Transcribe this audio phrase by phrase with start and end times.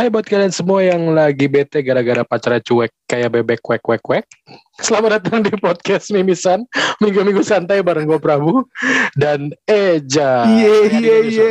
[0.00, 4.24] Hai buat kalian semua yang lagi bete gara-gara pacarnya cuek kayak bebek kwek kwek kwek.
[4.80, 6.64] Selamat datang di podcast Mimisan
[7.04, 8.64] Minggu-minggu santai bareng gue Prabu
[9.12, 10.48] dan Eja.
[10.48, 11.48] Iya iya iya.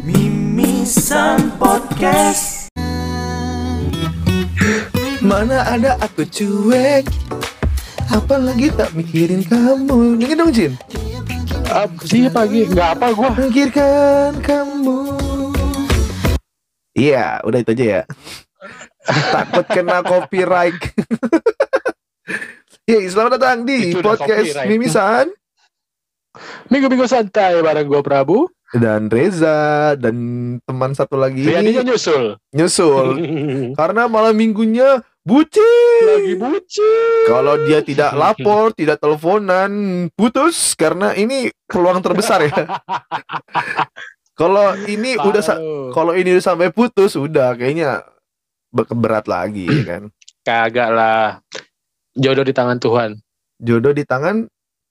[0.00, 2.72] Mimisan Podcast
[5.20, 7.04] Mana ada aku cuek
[8.16, 10.72] Apalagi tak mikirin kamu Ini dong Jin
[12.00, 13.28] sih pagi nggak apa gue.
[13.44, 15.25] Mikirkan kamu
[16.96, 18.02] Iya udah itu aja ya
[19.04, 20.80] Takut kena copyright
[22.88, 24.64] Yeay, selamat datang di Itu podcast.
[24.64, 25.28] Mimisan
[26.72, 28.48] Minggu-minggu santai bareng gue Prabu.
[28.72, 30.16] Dan Reza Dan
[30.64, 32.40] teman satu lagi Rianinya nyusul.
[32.56, 33.20] Nyusul
[33.78, 37.26] Karena malam minggunya bucin lagi bucin.
[37.26, 42.54] Kalau dia tidak lapor, tidak teleponan, putus karena ini peluang terbesar ya.
[44.36, 45.90] Kalau ini udah sa- Aduh.
[45.90, 48.04] kalau ini udah sampai putus udah kayaknya
[48.68, 50.02] be- berat lagi ya kan.
[50.46, 51.40] kagak lah.
[52.12, 53.16] Jodoh di tangan Tuhan.
[53.56, 54.44] Jodoh di tangan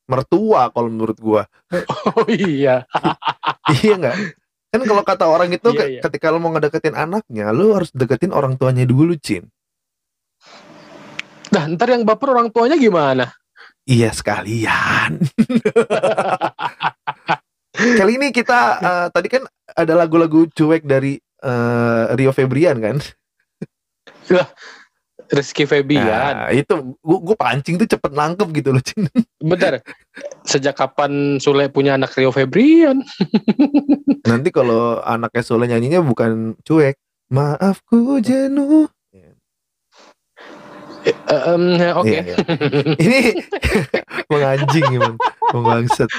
[0.05, 1.41] mertua kalau menurut gua.
[2.07, 2.83] Oh iya.
[3.75, 4.15] iya enggak?
[4.69, 5.99] Kan kalau kata orang itu Iya, iya.
[6.01, 9.47] ketika lo mau ngedeketin anaknya, lo harus deketin orang tuanya dulu, Cin.
[11.49, 13.31] Nah, ntar yang baper orang tuanya gimana?
[13.85, 15.21] Iya sekalian.
[17.75, 18.59] Kali ini kita
[18.89, 19.43] eh, tadi kan
[19.75, 22.97] ada lagu-lagu cuek dari eh, Rio Febrian kan.
[25.25, 26.05] Rizky Febian.
[26.05, 29.09] Nah, itu gua, gua pancing tuh cepet nangkep gitu loh, Cin.
[29.41, 29.81] Bentar.
[30.45, 33.01] Sejak kapan Sule punya anak Rio Febrian?
[34.29, 36.97] Nanti kalau anaknya Sule nyanyinya bukan cuek.
[37.33, 38.85] Maafku jenuh.
[41.05, 42.17] Em, Oke.
[42.17, 42.37] Iya, iya.
[42.97, 43.19] Ini
[44.31, 45.15] menganjing emang,
[45.53, 46.09] membangsat.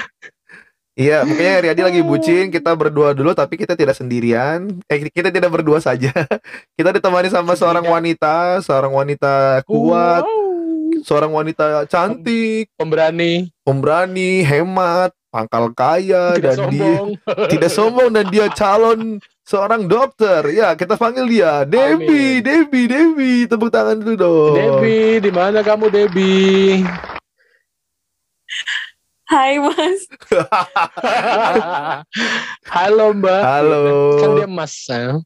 [0.97, 4.81] Iya, makanya Riyadi lagi bucin, kita berdua dulu tapi kita tidak sendirian.
[4.89, 6.09] Eh kita tidak berdua saja.
[6.77, 11.05] Kita ditemani sama seorang wanita, seorang wanita kuat, Wow.
[11.05, 13.53] seorang wanita cantik, Pemberani.
[13.61, 17.07] pemberani, hemat, pangkal kaya Tidak dan dia sombong.
[17.53, 18.99] tidak sombong dan dia calon
[19.43, 20.49] seorang dokter.
[20.49, 21.69] Ya, kita panggil dia Amin.
[21.69, 23.45] Debbie, Debbie, Debbie.
[23.45, 24.53] Tepuk tangan dulu dong.
[24.55, 26.81] Debbie, di mana kamu Debbie?
[29.27, 30.07] Hai Mas,
[32.75, 33.41] Halo Mbak.
[33.43, 33.83] Halo.
[34.23, 34.71] Kan dia Mas.
[34.87, 35.19] ya.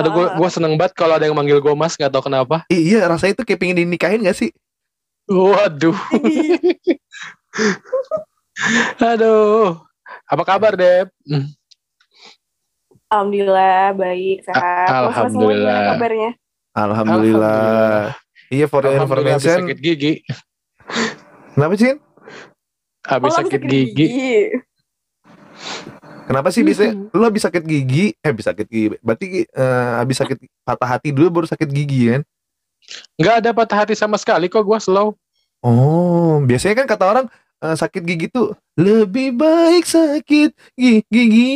[0.00, 2.64] Aduh, gua, gua seneng banget kalau ada yang manggil gua Mas, nggak tahu kenapa.
[2.72, 4.48] Iya, rasanya itu kayak pengen dinikahin gak sih?
[5.28, 5.92] Waduh.
[9.12, 9.76] Aduh.
[10.24, 11.12] Apa kabar, Deb?
[11.28, 11.52] Hmm.
[13.12, 14.88] Alhamdulillah baik sehat.
[14.88, 15.80] Mas Alhamdulillah.
[15.94, 16.30] kabarnya?
[16.72, 18.16] Alhamdulillah.
[18.48, 19.68] Iya, for your information.
[19.68, 20.24] sakit gigi.
[21.52, 21.92] Kenapa sih?
[23.06, 24.06] Habis Oh, sakit sakit gigi.
[26.26, 28.10] Kenapa sih bisa lu habis sakit gigi?
[28.18, 28.98] Eh, habis sakit gigi.
[28.98, 32.22] Berarti eh, habis sakit patah hati dulu baru sakit gigi kan?
[33.14, 35.14] Nggak ada patah hati sama sekali kok gua slow.
[35.62, 37.26] Oh, biasanya kan kata orang
[37.62, 41.54] eh, sakit gigi tuh lebih baik sakit gi- gigi.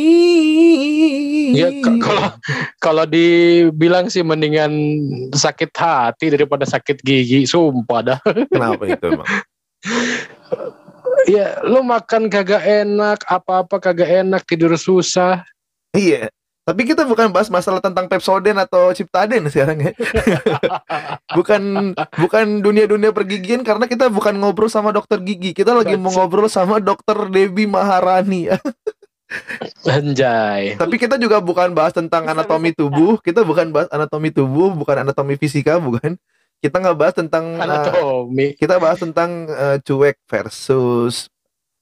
[1.51, 2.25] Ya kalau
[2.79, 4.71] kalau dibilang sih mendingan
[5.35, 8.19] sakit hati daripada sakit gigi, sumpah dah.
[8.47, 9.27] Kenapa itu emang?
[11.29, 15.45] Ya, lu makan kagak enak, apa-apa kagak enak, tidur susah.
[15.93, 16.31] Iya.
[16.61, 19.91] Tapi kita bukan bahas masalah tentang Pepsodent atau Ciptaden sekarang ya.
[21.37, 25.57] bukan bukan dunia-dunia pergigian karena kita bukan ngobrol sama dokter gigi.
[25.57, 28.53] Kita lagi mau ngobrol sama dokter Debbie Maharani.
[29.89, 30.77] Anjay.
[30.77, 33.17] Tapi kita juga bukan bahas tentang anatomi tubuh.
[33.17, 36.13] Kita bukan bahas anatomi tubuh, bukan anatomi fisika, bukan.
[36.61, 38.47] Kita nggak bahas tentang eh, Anatomi.
[38.53, 41.25] kita bahas tentang eh, cuek versus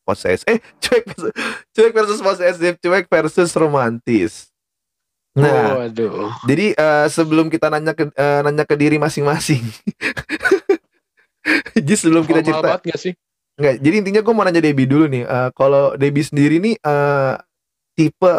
[0.07, 0.41] poses.
[0.47, 1.31] Eh, cuek versus,
[1.75, 4.47] cuek versus posesif, cuek versus romantis.
[5.37, 6.33] Nah, Waduh.
[6.47, 9.61] jadi eh, sebelum kita nanya ke eh, nanya ke diri masing-masing.
[11.77, 13.13] jadi sebelum kita cerita banget gak sih?
[13.59, 15.23] Enggak, jadi intinya gue mau nanya Debbie dulu nih.
[15.27, 17.33] Eh, kalau Debbie sendiri nih eh,
[17.93, 18.33] tipe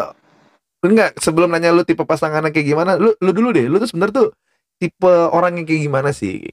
[0.81, 3.69] enggak sebelum nanya lu tipe pasangannya kayak gimana, lu lu dulu deh.
[3.69, 4.29] Lu tuh sebenarnya tuh
[4.81, 6.49] tipe orang yang kayak gimana sih?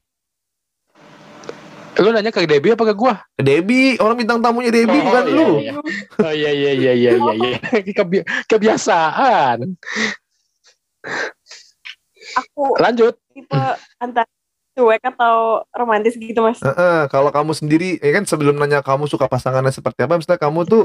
[1.97, 3.25] Lu nanya ke Debbie apa ke gua?
[3.35, 5.49] Debbie, orang bintang tamunya Debbie Oh, bukan iya, lu.
[5.59, 5.73] iya.
[6.21, 7.33] Oh iya iya iya iya iya.
[7.35, 7.57] iya.
[7.97, 9.75] Kebi- kebiasaan.
[12.37, 13.17] Aku Lanjut.
[13.33, 13.57] tipe
[13.97, 14.29] antara
[14.77, 16.61] cuek atau romantis gitu Mas.
[16.63, 20.63] Heeh, kalau kamu sendiri, ya kan sebelum nanya kamu suka pasangannya seperti apa, misalnya kamu
[20.63, 20.83] tuh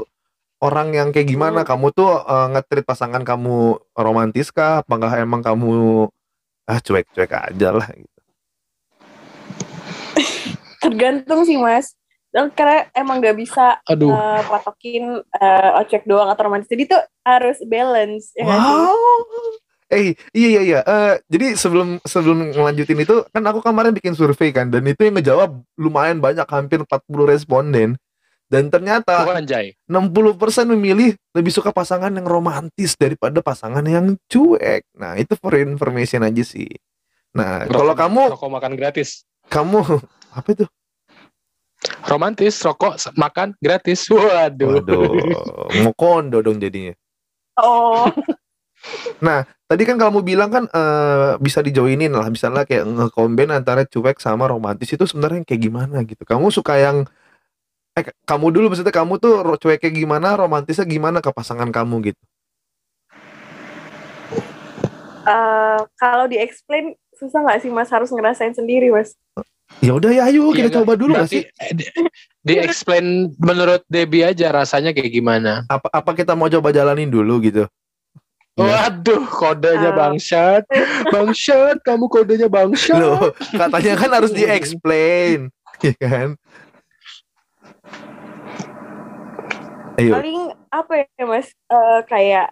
[0.59, 1.63] orang yang kayak gimana?
[1.63, 1.69] Hmm.
[1.69, 4.83] Kamu tuh eh, nge-treat pasangan kamu romantis kah?
[4.83, 5.69] Apa enggak emang kamu
[6.65, 8.21] ah cuek-cuek aja lah gitu.
[10.83, 11.93] Tergantung sih Mas.
[12.35, 14.11] Dan Karena emang gak bisa Aduh.
[14.11, 16.67] eh, patokin eh, ocek doang atau romantis.
[16.67, 18.43] Jadi tuh harus balance ya?
[18.43, 18.91] Wow.
[19.87, 20.79] Eh iya iya iya.
[20.83, 25.15] Eh, jadi sebelum sebelum ngelanjutin itu kan aku kemarin bikin survei kan dan itu yang
[25.15, 27.95] ngejawab lumayan banyak hampir 40 responden.
[28.45, 29.73] Dan ternyata anjay.
[29.89, 34.85] 60% memilih lebih suka pasangan yang romantis daripada pasangan yang cuek.
[34.93, 36.69] Nah, itu for information aja sih.
[37.33, 39.25] Nah, kalau kamu rokok makan gratis.
[39.49, 39.81] kamu
[40.37, 40.65] apa itu?
[42.05, 44.05] Romantis, rokok makan gratis.
[44.13, 44.79] Waduh.
[44.79, 45.09] Waduh,
[45.81, 46.93] mau kondo dong jadinya.
[47.57, 48.05] Oh,
[49.65, 54.45] Tadi kan kamu bilang kan eh, bisa dijoinin lah, misalnya kayak nge-combine antara cuek sama
[54.45, 56.21] romantis itu sebenarnya kayak gimana gitu.
[56.21, 57.09] Kamu suka yang
[57.95, 62.21] eh kamu dulu maksudnya kamu tuh ro- cueknya gimana, romantisnya gimana ke pasangan kamu gitu.
[65.25, 69.15] eh, kalau di-explain susah nggak sih mas harus ngerasain sendiri mas?
[69.81, 71.43] Ya udah ya ayo kita Iya, coba dulu gak Berarti, sih?
[71.49, 71.85] eh, di,
[72.45, 75.65] di explain menurut Debbie aja rasanya kayak gimana.
[75.65, 77.65] Apa apa kita mau coba jalanin dulu gitu?
[78.55, 78.87] Iya.
[78.87, 79.97] Waduh, kodenya Ah.
[79.97, 80.63] bangsat.
[81.09, 82.95] Bangsat, kamu kodenya bangsat.
[82.95, 85.49] Loh, katanya kan harus di-explain,
[85.81, 86.29] ya kan?
[89.95, 90.11] Ayo.
[90.15, 91.47] Paling apa ya mas?
[91.51, 92.51] Eh, kayak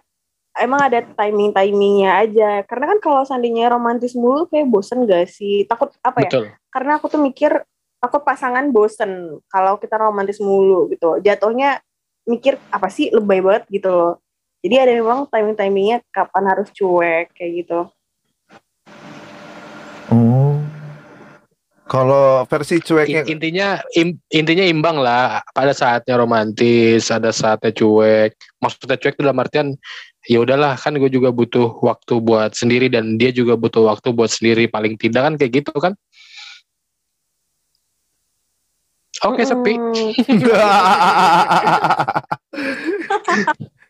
[0.58, 2.50] emang ada timing timingnya aja.
[2.64, 5.68] Karena kan kalau seandainya romantis mulu kayak bosen gak sih?
[5.68, 6.30] Takut apa ya?
[6.30, 6.44] Betul.
[6.72, 7.52] Karena aku tuh mikir
[8.00, 11.20] takut pasangan bosen kalau kita romantis mulu gitu.
[11.24, 11.80] Jatuhnya
[12.24, 14.14] mikir apa sih lebay banget gitu loh.
[14.64, 17.80] Jadi ada memang timing timingnya kapan harus cuek kayak gitu.
[21.84, 25.44] Kalau versi In- cueknya intinya im- intinya imbang lah.
[25.52, 28.32] Pada saatnya romantis ada saatnya cuek.
[28.56, 29.76] Maksudnya cuek itu dalam artian
[30.24, 34.32] ya udahlah kan gue juga butuh waktu buat sendiri dan dia juga butuh waktu buat
[34.32, 34.64] sendiri.
[34.64, 35.92] Paling tidak kan kayak gitu kan?
[39.28, 39.76] Oke sepi.
[39.76, 40.12] Hmm.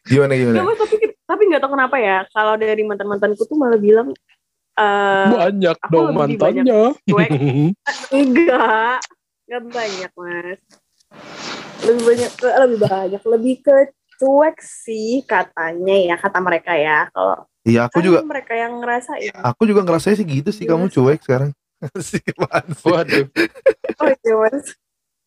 [0.10, 0.32] gimana?
[0.36, 0.60] Gimana?
[0.66, 2.26] Mas, tapi tapi nggak tahu kenapa ya.
[2.34, 4.12] Kalau dari mantan mantanku tuh malah bilang
[4.74, 6.94] eh banyak aku dong mantannya.
[7.04, 7.30] cuek.
[8.14, 8.98] Enggak
[9.44, 10.58] enggak banyak mas.
[11.80, 13.22] Lebih banyak lebih banyak.
[13.22, 13.76] Lebih ke
[14.16, 17.06] cuek sih katanya ya kata mereka ya.
[17.08, 19.32] Kalau Iya, aku kan juga mereka yang ngerasain.
[19.34, 20.64] aku juga ngerasain sih gitu sih.
[20.64, 20.94] Kamu Iya.
[20.94, 21.50] cuek sekarang.
[22.00, 22.20] Sih,
[22.82, 23.28] waduh.
[23.98, 24.72] Oh iya mas.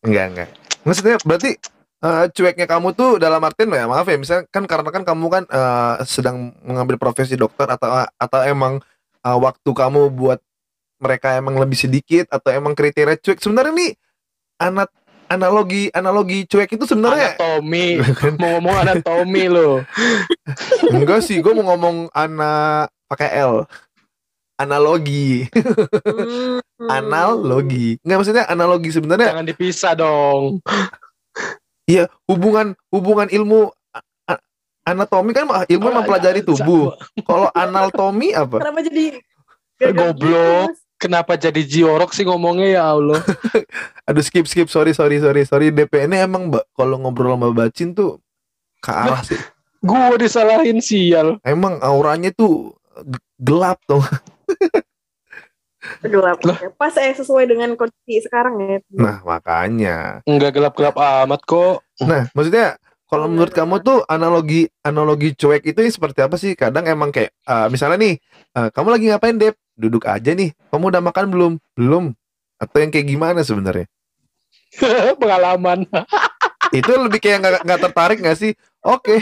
[0.02, 0.48] Enggak, enggak.
[0.82, 1.50] Maksudnya berarti
[1.98, 5.42] eh, cueknya kamu tuh dalam artian ya maaf ya misalnya kan karena kan kamu kan
[5.46, 8.78] eh, sedang mengambil profesi dokter atau atau emang
[9.24, 10.40] eh, waktu kamu buat
[10.98, 13.38] mereka emang lebih sedikit atau emang kriteria cuek?
[13.38, 13.92] Sebenarnya nih
[14.58, 14.90] anak
[15.28, 18.00] analogi analogi cuek itu sebenarnya anatomi
[18.40, 19.84] mau ngomong anatomi lo
[20.88, 23.64] enggak sih gue mau ngomong anak pakai L.
[24.58, 25.46] Analogi.
[25.48, 26.60] Hmm.
[26.90, 27.98] analogi.
[28.02, 30.60] Nggak maksudnya analogi sebenarnya jangan dipisah dong.
[31.88, 33.72] Iya, hubungan hubungan ilmu
[34.88, 36.92] anatomi kan mah- ilmu mempelajari tubuh.
[37.20, 38.58] Kalau anatomi apa?
[38.58, 39.04] kenapa jadi
[39.78, 40.68] Eh, goblok.
[40.68, 43.16] gitu, kenapa jadi jiorok sih ngomongnya ya Allah
[44.04, 47.92] Aduh skip skip sorry sorry sorry sorry DP ini emang mbak kalau ngobrol sama Bacin
[47.92, 48.16] tuh
[48.76, 49.38] ke arah sih.
[49.78, 52.72] gue disalahin sial Emang auranya tuh
[53.36, 54.00] gelap tuh.
[56.02, 56.36] gelap
[56.74, 60.20] pas eh sesuai dengan kondisi sekarang ya Nah makanya.
[60.24, 62.76] nggak gelap-gelap amat kok Nah maksudnya
[63.08, 66.52] kalau Oh, menurut iya, kamu tuh analogi analogi cuek itu yang seperti apa sih?
[66.52, 68.14] Kadang emang kayak eh, misalnya nih,
[68.54, 69.56] eh, kamu lagi ngapain Dep?
[69.74, 70.52] Duduk aja nih.
[70.68, 71.52] Kamu udah makan belum?
[71.72, 72.12] Belum.
[72.56, 73.88] Atau yang kayak gimana sebenarnya?
[75.20, 75.88] pengalaman
[76.70, 78.52] itu lebih kayak nggak nggak tertarik nggak sih?
[78.84, 79.16] Oke.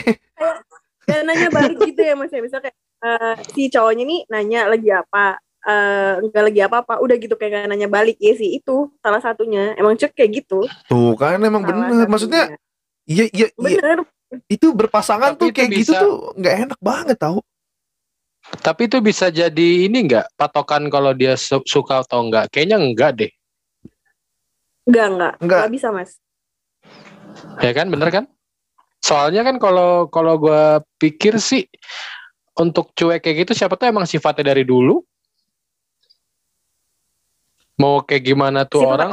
[1.06, 2.76] dan nanya balik gitu ya mas ya misalnya kayak
[3.06, 7.50] eh, si cowoknya nih nanya lagi apa eh enggak lagi apa apa udah gitu kayak
[7.54, 11.62] nggak nanya balik ya sih itu salah satunya emang cek kayak gitu Tuh kan emang
[11.62, 11.86] Salah bener.
[11.94, 12.10] satunya.
[12.10, 12.42] Maksudnya
[13.06, 13.80] iya iya iya.
[13.80, 13.98] Bener.
[14.50, 17.38] Itu berpasangan Tapi tuh itu kayak gitu bisa- tuh nggak enak banget tau.
[18.62, 20.38] tapi itu bisa jadi ini nggak?
[20.38, 23.30] Patokan kalau dia su- suka atau enggak kayaknya enggak deh.
[24.86, 25.58] Enggak enggak Enggak.
[25.66, 26.10] enggak bisa mas.
[27.58, 27.90] Ya kan?
[27.90, 28.24] Bener kan?
[29.02, 30.62] Soalnya kan kalau kalau gue
[30.98, 31.66] pikir sih
[32.54, 35.02] untuk cuek kayak gitu siapa tuh emang sifatnya dari dulu.
[37.76, 39.10] Mau kayak gimana tuh Sifat orang,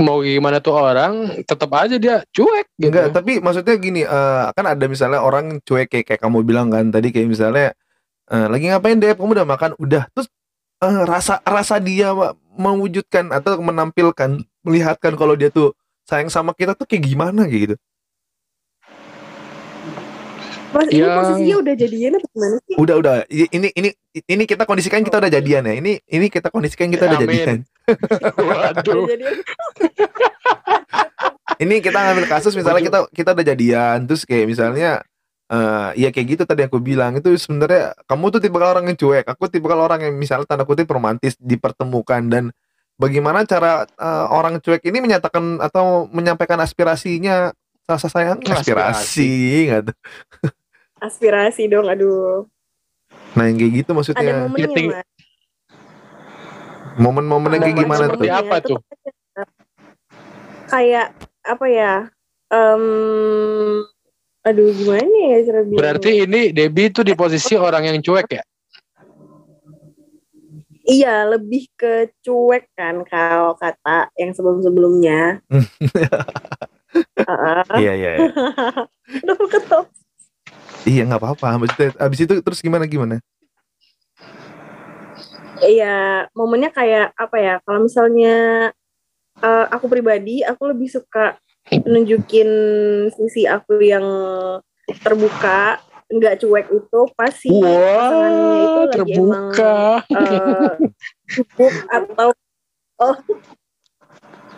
[0.00, 4.64] mau gimana tuh orang tetap aja dia cuek gitu Enggak, tapi maksudnya gini, eh, kan
[4.66, 7.72] ada misalnya orang cuek kayak, kayak kamu bilang kan tadi kayak misalnya
[8.30, 9.20] eh, lagi ngapain Dep?
[9.20, 9.70] Kamu udah makan?
[9.76, 10.06] Udah.
[10.12, 10.28] Terus
[10.80, 12.12] eh, rasa rasa dia
[12.56, 15.72] mewujudkan atau menampilkan, melihatkan kalau dia tuh
[16.04, 17.76] sayang sama kita tuh kayak gimana kayak gitu.
[20.70, 24.62] mas ini Yang- posisinya udah jadian apa gimana sih Udah udah ini ini ini kita
[24.62, 25.74] kondisikan kita udah jadian ya.
[25.82, 27.26] Ini ini kita kondisikan kita udah Amin.
[27.26, 27.58] jadian.
[28.36, 29.04] Waduh.
[31.60, 35.04] Ini kita ngambil kasus misalnya kita kita udah jadian terus kayak misalnya
[35.50, 39.26] eh ya kayak gitu tadi aku bilang itu sebenarnya kamu tuh tipe orang yang cuek
[39.28, 42.44] aku tipe orang yang misalnya tanda kutip romantis dipertemukan dan
[42.96, 47.50] bagaimana cara eh, orang cuek ini menyatakan atau menyampaikan aspirasinya
[47.90, 48.38] rasa sayang?
[48.46, 49.66] Aspirasi.
[49.66, 49.96] Nggak tuh.
[51.00, 52.46] Aspirasi dong, aduh.
[53.34, 55.09] nah yang kayak gitu Ada maksudnya momennya, ting- Mas.
[56.98, 58.78] Momen-momen yang kayak gimana seperti tuh apa Tetep tuh?
[60.70, 61.06] Kayak
[61.46, 61.94] apa ya?
[62.50, 62.84] Em,
[64.42, 65.60] aduh gimana ya cara?
[65.66, 68.42] Berarti ini Debbie itu di posisi orang yang cuek ya?
[70.90, 75.38] Iya, lebih ke cuek kan kalau kata yang sebelum-sebelumnya.
[76.90, 77.62] Heeh.
[77.78, 78.30] iya iya iya.
[79.22, 79.86] Udah ketok.
[80.82, 83.22] iya nggak apa-apa maksudnya abis itu terus gimana gimana
[85.60, 87.54] Iya, momennya kayak apa ya?
[87.64, 88.36] Kalau misalnya
[89.40, 91.36] eh, aku pribadi, aku lebih suka
[91.84, 92.50] nunjukin
[93.14, 94.04] sisi aku yang
[95.04, 95.78] terbuka,
[96.10, 99.74] nggak cuek itu pas si pasangannya itu lagi terbuka.
[100.10, 100.72] eh,
[101.30, 102.28] sibuk atau
[102.98, 103.16] oh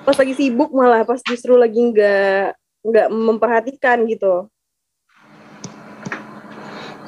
[0.02, 4.48] pas lagi sibuk malah pas justru lagi nggak nggak memperhatikan gitu.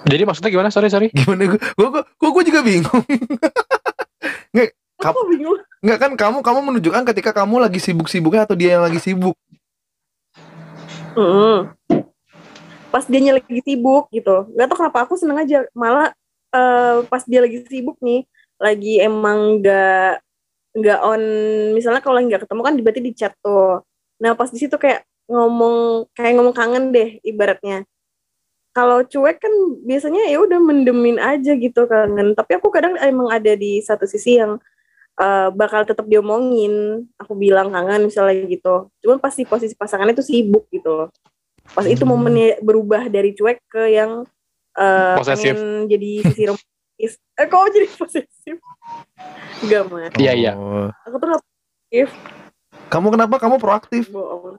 [0.05, 0.69] Jadi maksudnya gimana?
[0.69, 1.09] Sorry, sorry.
[1.11, 3.03] gimana gue gue gue gue juga bingung
[4.95, 5.59] Kap- Aku bingung.
[5.85, 9.37] nggak kan kamu kamu menunjukkan ketika kamu lagi sibuk-sibuknya atau dia yang lagi sibuk
[11.15, 11.71] Mm.
[12.91, 14.51] Pas dianya lagi sibuk gitu.
[14.51, 15.63] Gak tau kenapa aku seneng aja.
[15.71, 16.11] Malah
[16.51, 18.27] eh, pas dia lagi sibuk nih,
[18.59, 20.19] lagi emang gak
[20.75, 21.23] nggak on.
[21.71, 23.87] Misalnya kalau lagi nggak ketemu kan berarti di chat tuh.
[24.19, 27.87] Nah pas di situ kayak ngomong kayak ngomong kangen deh ibaratnya.
[28.75, 29.55] Kalau cuek kan
[29.87, 32.35] biasanya ya udah mendemin aja gitu kangen.
[32.35, 34.59] Tapi aku kadang emang ada di satu sisi yang
[35.15, 37.07] eh, bakal tetap diomongin.
[37.17, 38.91] Aku bilang kangen misalnya gitu.
[38.99, 41.09] Cuman pasti posisi pasangannya itu sibuk gitu loh.
[41.71, 42.13] Pas itu Hmm.
[42.13, 44.27] momennya berubah dari cuek ke yang
[45.15, 45.55] Posesif.
[45.55, 47.13] pengen jadi sisi romantis.
[47.39, 48.57] Eh kok jadi posesif?
[49.59, 50.11] Enggak mah.
[50.15, 50.53] Iya, iya.
[50.55, 50.87] Oh.
[51.05, 52.09] Aku tuh gak posesif.
[52.85, 54.55] kamu kenapa kamu proaktif Bohong.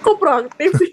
[0.00, 0.92] Kok proaktif sih?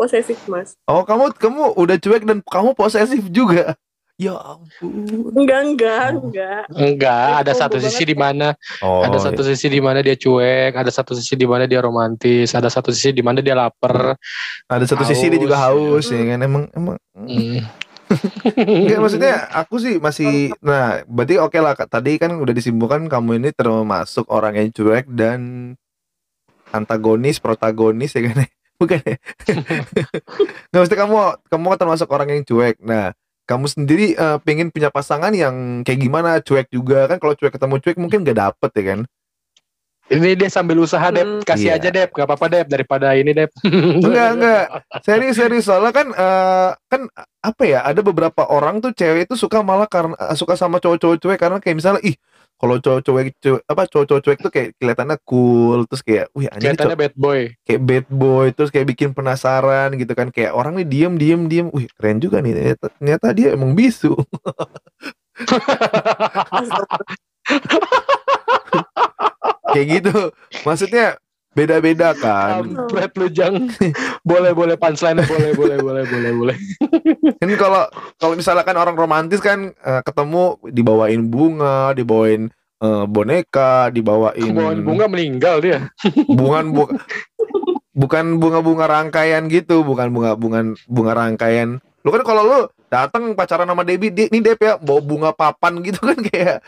[0.00, 0.80] Posesif mas.
[0.86, 3.76] oh kamu kamu udah cuek dan kamu posesif juga
[4.16, 6.24] ya ampun Enggak, enggak, Oh.
[6.24, 6.62] enggak.
[6.70, 8.08] Enggak, ada satu banget sisi ya.
[8.08, 8.46] di mana
[8.80, 12.52] oh ada satu sisi di mana dia cuek, ada satu sisi di mana dia romantis,
[12.52, 14.16] ada satu sisi di mana dia lapar.
[14.66, 16.08] ada satu sisi dia juga haus Haus.
[16.10, 17.60] ya kan emang emang Hmm.
[18.58, 21.88] Enggak maksudnya aku sih masih nah berarti oke lah Kak.
[21.88, 25.40] tadi kan udah disimpulkan kamu ini termasuk orang yang cuek dan
[26.68, 28.44] antagonis protagonis ya kan
[28.80, 28.98] bukan.
[29.04, 29.16] Ya
[30.72, 31.14] nggak mesti kamu
[31.46, 32.80] kamu termasuk orang yang cuek.
[32.80, 33.12] Nah
[33.44, 36.40] kamu sendiri eh, pengen punya pasangan yang kayak gimana?
[36.40, 37.20] Cuek juga kan?
[37.20, 39.00] Kalau cuek ketemu cuek mungkin gak dapet ya kan?
[40.10, 41.46] Ini dia sambil usaha Dep, Hmm.
[41.46, 41.78] kasih Iya.
[41.78, 42.66] aja Dep, gak apa-apa Dep.
[42.66, 43.54] Daripada ini Dep.
[44.02, 44.64] Enggak, enggak.
[45.06, 47.00] serius serius soalnya kan eh, kan
[47.38, 47.86] apa ya?
[47.86, 51.38] Ada beberapa orang tuh cewek itu suka malah karena suka sama cowok-cowok cuek.
[51.38, 52.18] Karena kayak misalnya ih
[52.60, 56.76] kalau cowok-cowok cuek apa cowok-cowok cuek tuh kayak kelihatannya cool terus kayak wih anjing ini
[56.76, 57.40] Kelihatannya cowok- bad boy.
[57.64, 60.28] kayak bad boy terus kayak bikin penasaran gitu kan.
[60.28, 61.66] Kayak orang nih diem diem diem.
[61.72, 64.12] Wih keren juga nih ternyata, ternyata dia emang bisu.
[69.70, 70.14] Kayak gitu.
[70.66, 71.16] Maksudnya
[71.50, 73.54] beda-beda kan Kampret lu jang.
[74.28, 76.56] boleh boleh punchline boleh boleh boleh boleh boleh.
[77.40, 77.82] kan kalau
[78.16, 85.06] kalau misalkan orang romantis kan eh, ketemu dibawain bunga dibawain eh, boneka dibawain Bawain bunga
[85.06, 85.90] meninggal dia.
[86.26, 86.94] bukan bu-
[87.90, 93.68] bukan bunga-bunga rangkaian gitu bukan bunga bunga bunga rangkaian lu kan kalau lu datang pacaran
[93.68, 96.64] sama Debbie di, ini Dep ya bawa bunga papan gitu kan kayak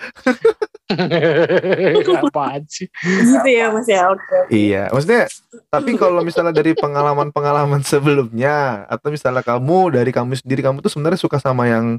[2.22, 2.86] Apaan sih?
[3.04, 4.38] gitu ya mas ya oke.
[4.48, 5.26] Iya maksudnya
[5.68, 11.20] tapi kalau misalnya dari pengalaman-pengalaman sebelumnya atau misalnya kamu dari kamu sendiri kamu tuh sebenarnya
[11.20, 11.96] suka sama yang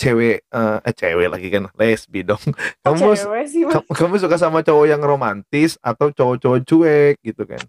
[0.00, 2.40] cewek eh, eh cewek lagi kan lesbi dong.
[2.82, 3.72] Kamu cewek sih mas?
[3.78, 7.62] kamu, kamu suka sama cowok yang romantis atau cowok-cowok cuek gitu kan?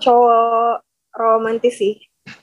[0.00, 0.82] Cowok
[1.16, 1.94] romantis sih.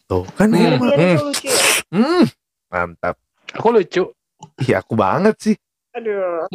[0.08, 0.77] Tuh kan Hmm.
[0.77, 0.93] emang.
[0.93, 1.55] hmm, ya.
[1.91, 2.24] Hmm,
[2.70, 3.15] mantap.
[3.58, 4.08] Aku lucu.
[4.62, 5.55] Iya aku banget sih
[5.91, 6.48] aduh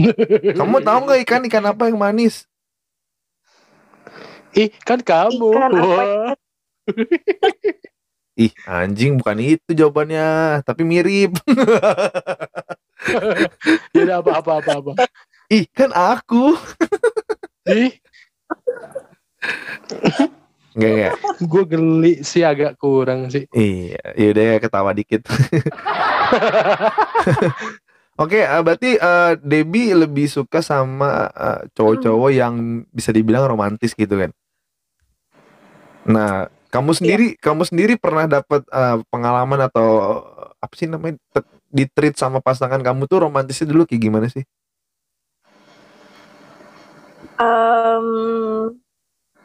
[0.57, 2.49] kamu tahu nggak ikan ikan apa yang manis
[4.57, 5.53] Ih, kan kamu.
[5.53, 6.33] Ikan apa Wah.
[8.41, 11.37] ih anjing bukan itu jawabannya tapi mirip
[13.93, 14.93] Ya udah apa apa apa apa.
[15.49, 16.57] ih kan aku
[17.69, 17.93] Ih,
[20.77, 23.49] Enggak enggak gue geli sih agak kurang sih.
[23.57, 25.25] iya yaudah ya ketawa dikit
[28.17, 34.17] Oke, eh, berarti eh, Debbie lebih suka sama eh, cowok-cowok yang bisa dibilang romantis gitu
[34.17, 34.33] kan.
[36.09, 39.89] Nah, Kamu sendiri, kamu sendiri pernah dapat eh, pengalaman atau
[40.61, 41.21] apa sih namanya
[41.69, 44.45] di treat sama pasangan kamu tuh romantisnya dulu kayak gimana sih?
[47.37, 48.07] Em,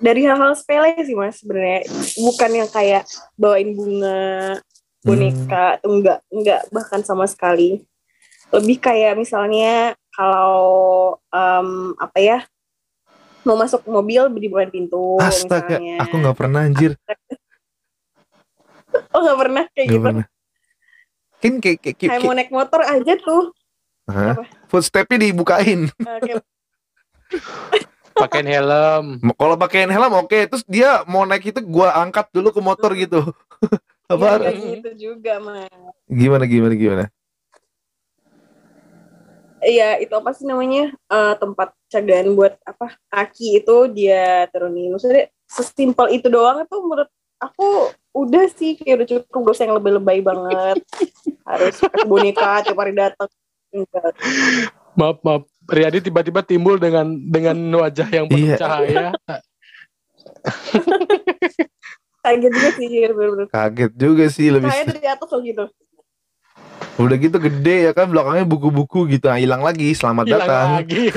[0.01, 1.85] dari hal-hal sepele sih mas sebenarnya.
[2.17, 3.05] Bukan yang kayak
[3.37, 4.57] bawain bunga
[5.05, 7.85] boneka atau enggak enggak bahkan sama sekali.
[8.51, 12.43] Lebih kayak misalnya kalau em, apa ya
[13.41, 15.97] mau masuk mobil dibukain pintu Astaga, misalnya.
[15.97, 16.93] aku nggak pernah anjir,
[19.17, 20.05] oh nggak pernah kayak nggak gitu?
[20.05, 20.25] pernah.
[21.41, 23.49] Kan kayak, kayak, kayak, kayak mau naik motor aja tuh.
[24.05, 24.37] Hah?
[24.69, 25.89] footstepnya dibukain.
[28.15, 29.05] Pakein helm.
[29.35, 33.31] Kalau pakein helm oke, terus dia mau naik itu gua angkat dulu ke motor gitu.
[34.07, 34.43] ya, Apa?
[34.43, 35.71] kayak gitu juga mas
[36.11, 37.05] Gimana gimana gimana?
[39.61, 40.89] Iya, itu apa sih namanya?
[40.89, 42.97] Eh, tempat cadangan buat apa?
[43.13, 44.97] Kaki itu dia turunin.
[44.97, 50.19] Maksudnya sesimpel itu doang itu menurut aku udah sih kayak udah cukup usah yang lebay-lebay
[50.25, 50.81] banget.
[51.49, 53.29] Harus pakai boneka tiap hari datang.
[54.97, 55.50] Maaf maaf.
[55.71, 58.57] Riyadi tiba-tiba timbul dengan dengan wajah yang penuh Iya.
[58.59, 59.07] cahaya.
[62.21, 63.47] Kayak gitu sih, bener-bener.
[63.49, 64.69] Kaget juga sih lebih.
[64.69, 65.65] Cahaya dari atas loh gitu.
[66.99, 69.25] Udah gitu gede ya kan belakangnya buku-buku gitu.
[69.25, 69.89] Nah, hilang lagi.
[69.95, 70.67] Selamat Hilang datang.
[70.77, 71.03] lagi.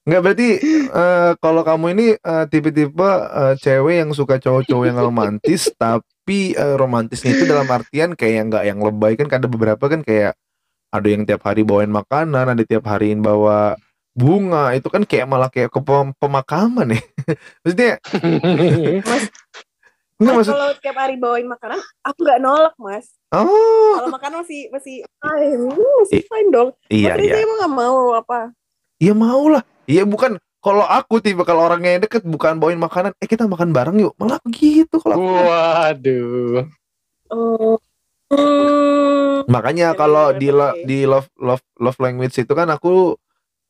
[0.00, 0.48] Enggak berarti
[0.86, 6.74] eh, kalau kamu ini eh, tipe-tipe eh, cewek yang suka cowok-cowok yang romantis tapi eh,
[6.74, 10.34] romantisnya itu dalam artian kayak yang enggak yang lebay kan ada beberapa kan kayak
[10.90, 13.78] ada yang tiap hari bawain makanan, ada tiap hariin bawa
[14.10, 17.00] bunga, itu kan kayak malah kayak ke pem- pemakaman ya.
[17.62, 17.92] Maksudnya
[19.10, 19.24] Mas,
[20.20, 23.08] maksud kalau tiap hari bawain makanan, aku nggak nolak, Mas.
[23.32, 26.68] Oh, Kalau makan masih masih fine, masih fine dong.
[26.92, 27.34] iya Mas iya.
[27.38, 28.38] Riza emang nggak mau apa?
[29.00, 29.62] Iya mau lah.
[29.88, 33.72] Iya bukan kalau aku tipe kalau orangnya yang deket bukan bawain makanan, eh kita makan
[33.72, 34.12] bareng yuk.
[34.20, 35.24] Malah begitu kalau aku.
[35.48, 36.68] Waduh.
[37.32, 37.80] Oh.
[38.30, 39.42] Hmm.
[39.46, 43.18] Makanya kalau di lo- di love love love language itu kan aku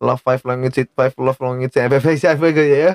[0.00, 2.92] love five language it five love language FFS apa gitu ya.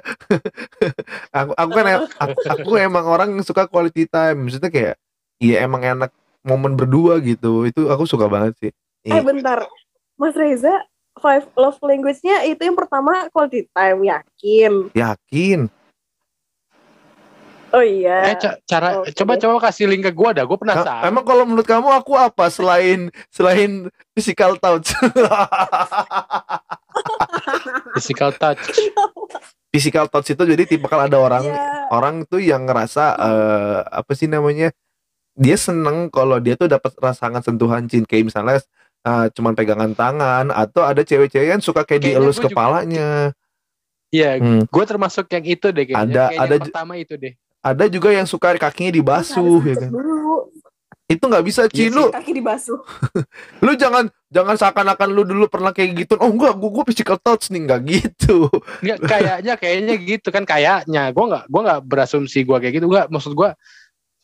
[1.38, 4.45] aku aku kan em- aku, aku emang orang yang suka quality time.
[4.45, 4.95] Maksudnya kayak
[5.41, 6.13] iya emang enak
[6.45, 7.65] momen berdua gitu.
[7.65, 8.71] Itu aku suka banget sih.
[9.06, 9.65] Eh bentar,
[10.17, 10.86] Mas Reza,
[11.17, 14.71] five love language-nya itu yang pertama quality time, yakin?
[14.93, 15.60] Yakin.
[17.76, 18.32] Oh iya.
[18.32, 19.12] Eh ca- cara Oke.
[19.14, 20.44] coba coba kasih link ke gua dah.
[20.44, 21.04] Gua penasaran.
[21.04, 24.96] emang kalau menurut kamu aku apa selain selain physical touch?
[27.94, 28.64] Physical touch.
[29.68, 31.92] physical touch itu jadi tipe kalau ada orang Iya.
[31.92, 34.72] orang tuh yang ngerasa eh, apa sih namanya
[35.34, 38.64] dia seneng kalau dia tuh dapat rasangan sentuhan cinta kayak misalnya
[39.04, 43.10] eh, cuman pegangan tangan atau ada cewek-cewek yang suka kayak Kayaknya dielus juga- kepalanya
[44.08, 44.64] Iya, Hmm.
[44.66, 46.08] gua termasuk yang itu deh kayaknya.
[46.08, 47.34] Ada- Kayaknya ada pertama itu deh.
[47.65, 50.54] Ada juga yang suka kakinya dibasuh ya kan dulu.
[51.06, 52.78] itu nggak bisa Cin Iya lu Kaki dibasuh.
[53.65, 57.49] lu jangan jangan seakan-akan lu dulu pernah kayak gitu oh enggak gua, gua physical touch
[57.49, 58.49] nih nggak gitu
[58.82, 61.10] Nggak, kayaknya kayaknya gitu kan kayaknya.
[61.10, 62.86] Gua nggak gua nggak berasumsi gua kayak gitu.
[62.86, 63.54] Gua maksud gua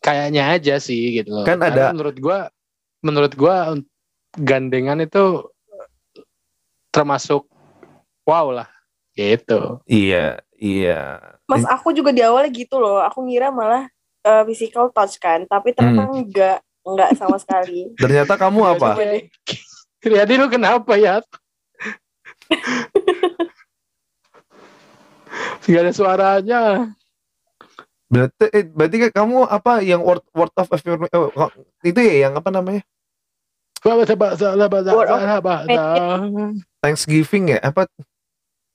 [0.02, 1.46] kayaknya aja sih gitu loh.
[1.46, 2.50] Kan Karena ada- menurut gua
[3.02, 3.78] menurut gua
[4.34, 5.50] gandengan itu
[6.90, 7.46] termasuk
[8.24, 8.70] wow lah
[9.14, 9.80] gitu.
[9.86, 11.18] iya iya
[11.50, 13.04] Mas, aku juga di awal gitu loh.
[13.04, 13.90] Aku ngira malah
[14.24, 16.24] eh, physical touch kan, tapi ternyata Hmm.
[16.24, 17.92] enggak, enggak sama sekali.
[18.04, 18.96] ternyata kamu apa.
[20.06, 21.20] Riyadi lu kenapa ya?
[25.62, 26.62] Gak ada suaranya.
[28.12, 32.28] Berarti eh, berarti kan kamu apa yang word word of affirmation oh, kok- itu ya
[32.28, 32.84] yang apa namanya?
[33.80, 34.52] Bahasa bahasa.
[36.84, 37.60] Thanksgiving ya?
[37.64, 37.88] Apa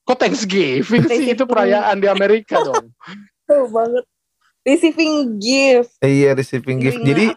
[0.07, 2.95] Kok Thanksgiving sih itu perayaan di Amerika dong.
[3.43, 4.07] Tuh banget.
[4.63, 5.95] Receiving gift.
[5.99, 6.99] eh, iya receiving gift.
[7.01, 7.31] Jadi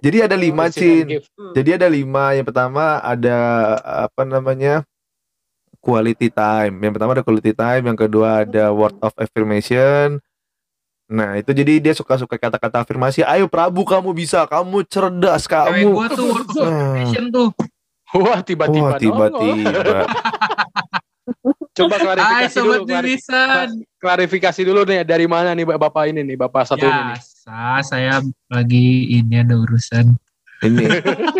[0.00, 1.34] jadi ada lima Receiving Cin.
[1.34, 1.52] Hmm.
[1.52, 2.24] Jadi ada lima.
[2.32, 3.38] Yang pertama ada
[4.06, 4.82] apa namanya?
[5.76, 6.74] quality time.
[6.80, 10.18] Yang pertama ada quality time, yang kedua ada word of affirmation.
[11.06, 13.22] Nah, itu jadi dia suka-suka kata-kata afirmasi.
[13.22, 15.94] Ayo Prabu kamu bisa, kamu cerdas, Cewek kamu.
[15.94, 16.66] gua tuh word of Ah.
[16.66, 17.48] affirmation tuh.
[18.12, 19.98] Wah tiba-tiba Wah, tiba-tiba.
[21.72, 22.72] Coba Hai klarifikasi dulu.
[22.72, 23.68] sobat klari- Jurisan.
[23.98, 27.18] klarifikasi dulu nih dari mana nih bapak ini nih bapak satu ini nih.
[27.18, 28.14] Biasa saya
[28.46, 30.14] lagi ini ada urusan.
[30.56, 30.84] Ini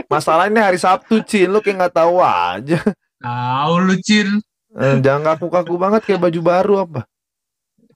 [0.07, 1.49] masalahnya hari Sabtu, Cin.
[1.49, 2.85] Lu kayak nggak tahu aja.
[3.17, 4.43] Tahu lu Cin.
[4.77, 7.01] Eh, jangan kaku-kaku banget kayak baju baru apa.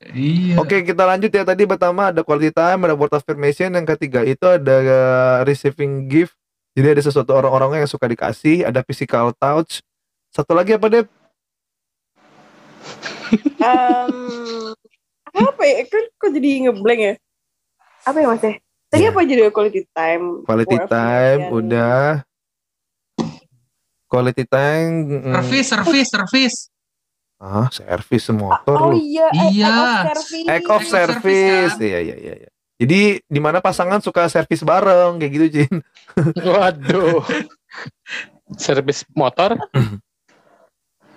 [0.01, 0.57] Iya.
[0.57, 1.45] Oke, kita lanjut ya.
[1.45, 3.69] Tadi pertama ada quality time, ada word of affirmation.
[3.69, 6.33] Yang ketiga itu ada uh, receiving gift.
[6.73, 9.85] Jadi ada sesuatu orang-orang yang suka dikasih, ada physical touch.
[10.33, 11.05] Satu lagi apa deh?
[13.61, 14.15] Em,
[15.31, 17.15] apa ya kan kok jadi ngeblank ya
[18.03, 18.55] apa ya mas ya
[18.89, 19.11] tadi Ya.
[19.13, 22.25] apa jadi quality time Quality time udah.
[24.11, 24.93] Quality time.
[25.23, 26.55] mm, Servis, servis, servis.
[27.39, 29.71] Ah, servis motor oh iya eh, Iya.
[30.51, 31.23] act of service service.
[31.23, 31.87] service, kan?
[31.87, 32.51] Iya, iya, iya, iya.
[32.81, 35.75] Jadi di mana pasangan suka servis bareng kayak gitu, Jin.
[36.51, 37.23] Waduh.
[38.59, 39.55] Servis motor?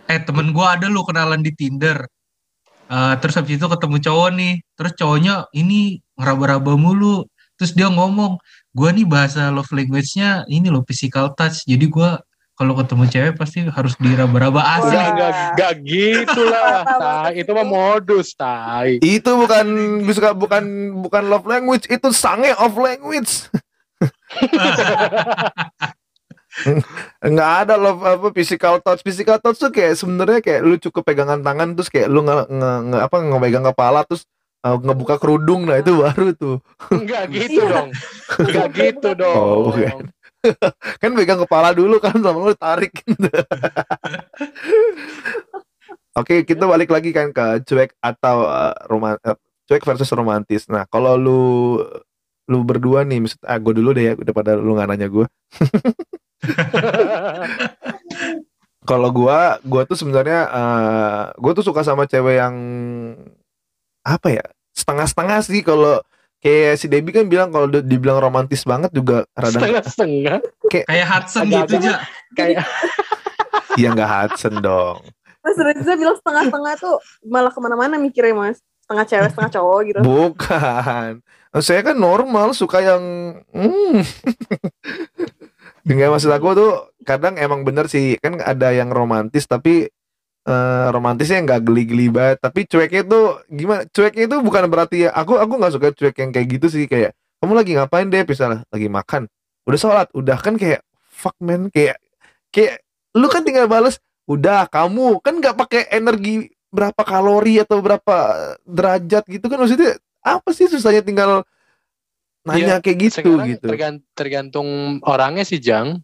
[0.07, 2.05] Eh temen gua ada lu kenalan di Tinder.
[2.91, 4.53] Eh, terus habis itu ketemu cowok nih.
[4.75, 7.25] Terus cowoknya ini ngeraba-raba mulu.
[7.57, 8.37] Terus dia ngomong,
[8.75, 11.63] gua nih bahasa love language-nya ini loh physical touch.
[11.65, 12.19] Jadi gua
[12.53, 14.61] kalau ketemu cewek pasti harus diraba-raba.
[14.61, 16.85] Enggak, enggak, enggak gitu lah.
[17.01, 19.01] Tai, itu mah modus, tai.
[19.01, 19.65] Itu bukan
[20.05, 23.49] bisa bukan bukan love language, itu sange of language.
[27.33, 29.01] Nggak ada love apa physical touch.
[29.01, 32.71] Physical touch tuh kayak sebenarnya kayak lu cukup pegangan tangan terus kayak lu nge, nge,
[32.87, 34.23] nge- apa ngepegang kepala terus
[34.61, 36.57] uh, ngebuka kerudung nah itu baru tuh.
[36.89, 37.69] Enggak gitu Iya.
[37.69, 37.89] dong.
[38.39, 39.35] Enggak gitu dong.
[39.35, 40.13] Oh, bukan.
[41.01, 42.91] Kan pegang kepala dulu kan sama lu tarik.
[46.13, 49.33] Oke, kita balik lagi kan ke cuek atau uh, roman eh,
[49.65, 50.69] cuek versus romantis.
[50.69, 51.41] Nah, kalau lu
[52.43, 55.25] lu berdua nih, maksud ah, gue dulu deh ya, daripada lu nggak nanya gue.
[58.83, 62.55] Kalau gua, gua tuh sebenarnya eh gua tuh suka sama cewek yang
[64.03, 64.43] apa ya?
[64.75, 66.03] Setengah-setengah sih kalau
[66.43, 70.43] kayak si Debbie kan bilang kalau di- dibilang romantis banget juga rada Setengah-setengah.
[70.67, 71.93] Kayak Hudson Agak- gitu aja.
[72.35, 72.67] Kayak
[73.81, 74.99] ya nggak Hudson dong.
[75.39, 76.95] mas Reza bilang setengah-setengah tuh
[77.27, 81.11] malah ke mana-mana mikirnya mas setengah cewek setengah cowok gitu Bukan.
[81.59, 83.03] Saya kan normal suka yang
[83.51, 83.99] hmm.
[85.83, 86.71] Enggak maksud aku tuh
[87.03, 89.91] kadang emang bener sih kan ada yang romantis tapi
[90.47, 92.37] eh, romantisnya nggak geli-geli banget.
[92.39, 96.31] Tapi cueknya tuh gimana cueknya itu bukan berarti ya aku aku nggak suka cuek yang
[96.31, 97.11] kayak gitu sih kayak
[97.43, 98.23] kamu lagi ngapain deh?
[98.23, 99.27] Misalnya lagi makan.
[99.67, 101.99] Udah sholat udah kan kayak fuck man kayak
[102.51, 108.15] kayak lu kan tinggal bales udah kamu kan nggak pakai energi berapa kalori atau berapa
[108.65, 111.45] derajat gitu kan maksudnya apa sih susahnya tinggal
[112.43, 114.67] nanya kayak gitu gitu tergan- tergantung
[115.01, 116.03] orangnya sih, Jang.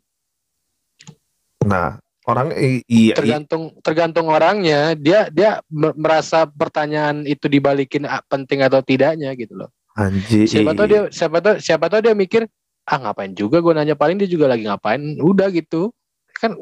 [1.60, 4.96] nah orang i- iya, iya Tergantung tergantung orangnya.
[4.96, 9.70] Dia dia mer- merasa pertanyaan itu dibalikin ah, penting atau tidaknya gitu loh.
[9.94, 12.48] anjir Siapa tahu dia siapa tahu siapa tahu dia mikir
[12.86, 15.02] ah ngapain juga gue nanya paling dia juga lagi ngapain.
[15.20, 15.92] Udah gitu.
[16.32, 16.56] Kan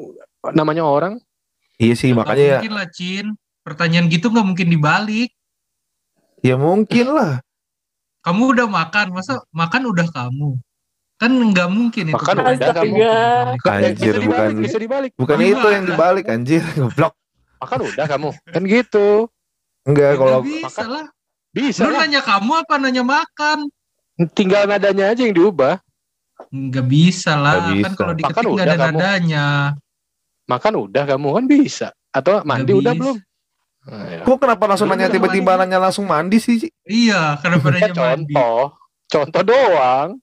[0.50, 1.22] namanya orang
[1.78, 3.26] iya sih Nggak makanya ya mungkin lah Cin.
[3.62, 5.30] Pertanyaan gitu nggak mungkin dibalik.
[6.38, 7.42] ya mungkin lah
[8.28, 10.60] Kamu udah makan, masa makan udah kamu?
[11.16, 12.16] Kan nggak mungkin itu.
[12.20, 12.94] Makan udah kamu.
[13.64, 14.50] Anjir, bisa dibalik, bukan.
[14.60, 15.10] bisa dibalik.
[15.16, 15.48] bukan Gimana?
[15.56, 17.16] itu yang dibalik anjir goblok
[17.56, 18.30] Makan udah kamu.
[18.52, 19.08] Kan gitu.
[19.88, 21.06] enggak Ya, kalau bisa lah.
[21.56, 22.04] Bisa Lu lah.
[22.04, 23.58] nanya kamu apa nanya makan?
[24.36, 25.80] Tinggal nadanya aja yang diubah.
[26.52, 27.64] Nggak bisa lah.
[27.64, 27.96] Nggak Kan bisa.
[27.96, 28.84] kalau Makan diketik nggak udah ada kamu.
[28.92, 29.46] nadanya.
[30.44, 31.88] Makan udah kamu kan bisa.
[32.12, 33.00] Atau mandi udah bisa.
[33.00, 33.16] belum?
[33.88, 34.20] Nah, ya.
[34.20, 36.68] kok kenapa langsung nanya tiba-tiba nanya langsung mandi sih Ci?
[36.84, 38.34] Iya, kenapa Ya, nanya mandi?
[38.36, 38.76] contoh.
[39.08, 40.20] Contoh doang.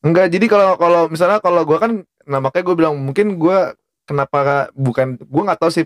[0.00, 1.92] enggak jadi kalau kalau misalnya kalau gua kan
[2.24, 5.84] nah makanya gue bilang mungkin gua kenapa bukan gua nggak tahu sih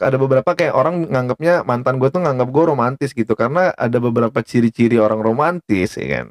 [0.00, 4.40] ada beberapa kayak orang nganggapnya mantan gue tuh nganggap gue romantis gitu karena ada beberapa
[4.40, 6.26] ciri-ciri orang romantis ya kan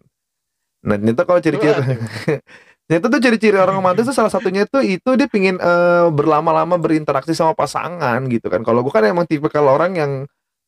[0.82, 1.70] nah ternyata kalau ciri-ciri
[2.94, 7.34] ternyata tuh ciri-ciri orang romantis tuh salah satunya tuh itu dia pingin eh, berlama-lama berinteraksi
[7.34, 8.62] sama pasangan gitu kan.
[8.62, 10.12] Kalau gue kan emang tipe kalau orang yang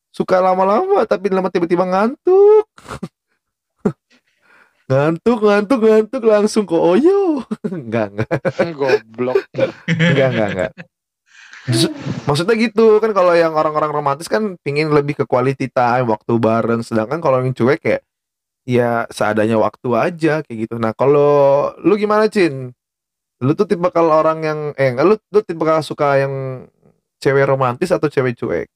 [0.09, 2.65] suka lama-lama tapi lama tiba-tiba ngantuk.
[4.85, 7.41] Ngantuk ngantuk ngantuk langsung ke oyo.
[7.73, 8.29] Enggak enggak
[8.77, 9.41] Goblok.
[9.89, 10.71] enggak enggak enggak
[12.29, 16.85] maksudnya gitu kan kalau yang orang-orang romantis kan pingin lebih ke quality time waktu bareng.
[16.85, 18.05] Sedangkan kalau yang cuek kayak
[18.65, 21.29] ya seadanya waktu aja kayak gitu nah kalau
[21.79, 22.73] lu gimana Cin
[23.39, 26.65] lu tuh tipe kalau orang yang eh lu lu tipe kalau suka yang
[27.21, 28.67] cewek romantis atau cewek cuek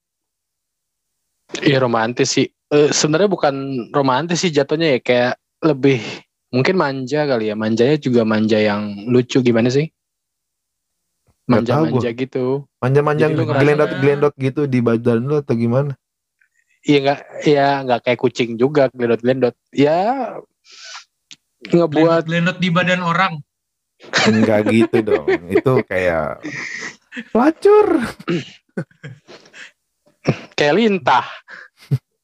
[1.50, 2.46] Iya romantis sih.
[2.70, 3.54] Eh, Sebenarnya bukan
[3.90, 5.34] romantis sih jatuhnya ya kayak
[5.66, 5.98] lebih
[6.54, 7.58] mungkin manja kali ya.
[7.58, 9.90] Manjanya juga manja yang lucu gimana sih?
[11.50, 12.70] Manja-manja gitu.
[12.78, 15.98] manja-manja Jadi lu ngerasa- gelendot gelendot gitu di badan lu atau gimana
[16.80, 19.56] Iya nggak ya nggak kayak kucing juga gelendot-gelendot.
[19.76, 20.32] Ya
[21.68, 23.34] ngebuat Lenot di badan orang.
[24.24, 26.40] enggak gitu dong itu kayak
[27.36, 28.00] pelacur
[30.56, 31.28] kayak lintah.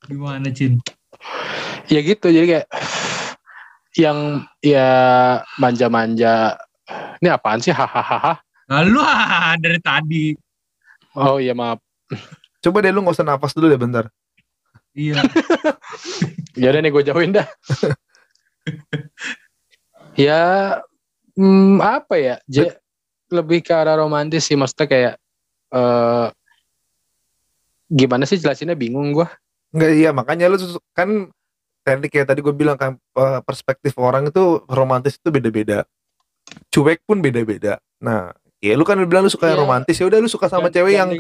[0.09, 0.81] Gimana Cin?
[1.92, 2.69] Ya gitu jadi kayak
[3.97, 4.88] yang ya
[5.61, 6.57] manja-manja.
[7.21, 7.77] Ini apaan sih?
[7.77, 8.40] Hahaha.
[8.73, 10.33] Lalu ah, dari tadi.
[11.16, 11.81] Oh iya maaf.
[12.62, 14.11] coba deh lu nggak usah nafas dulu deh bentar
[14.97, 15.21] Iya.
[16.57, 17.45] Ya udah nih gue jauhin dah.
[20.17, 20.41] ya
[21.37, 22.37] hmm, apa ya?
[22.49, 22.81] J-
[23.29, 25.15] lebih ke arah romantis sih maksudnya kayak
[25.77, 26.27] eh
[27.93, 29.29] gimana sih jelasinnya bingung gua.
[29.69, 30.57] Enggak iya makanya lu
[30.97, 31.29] kan
[31.85, 35.85] tadi kayak tadi gue bilang kan eh, perspektif orang itu romantis itu beda-beda.
[36.73, 37.77] Cuek pun beda-beda.
[38.01, 38.33] Nah,
[38.65, 39.65] ya lu kan udah bilang lu suka yang Iya.
[39.69, 41.13] romantis ya udah lu suka sama cewek yang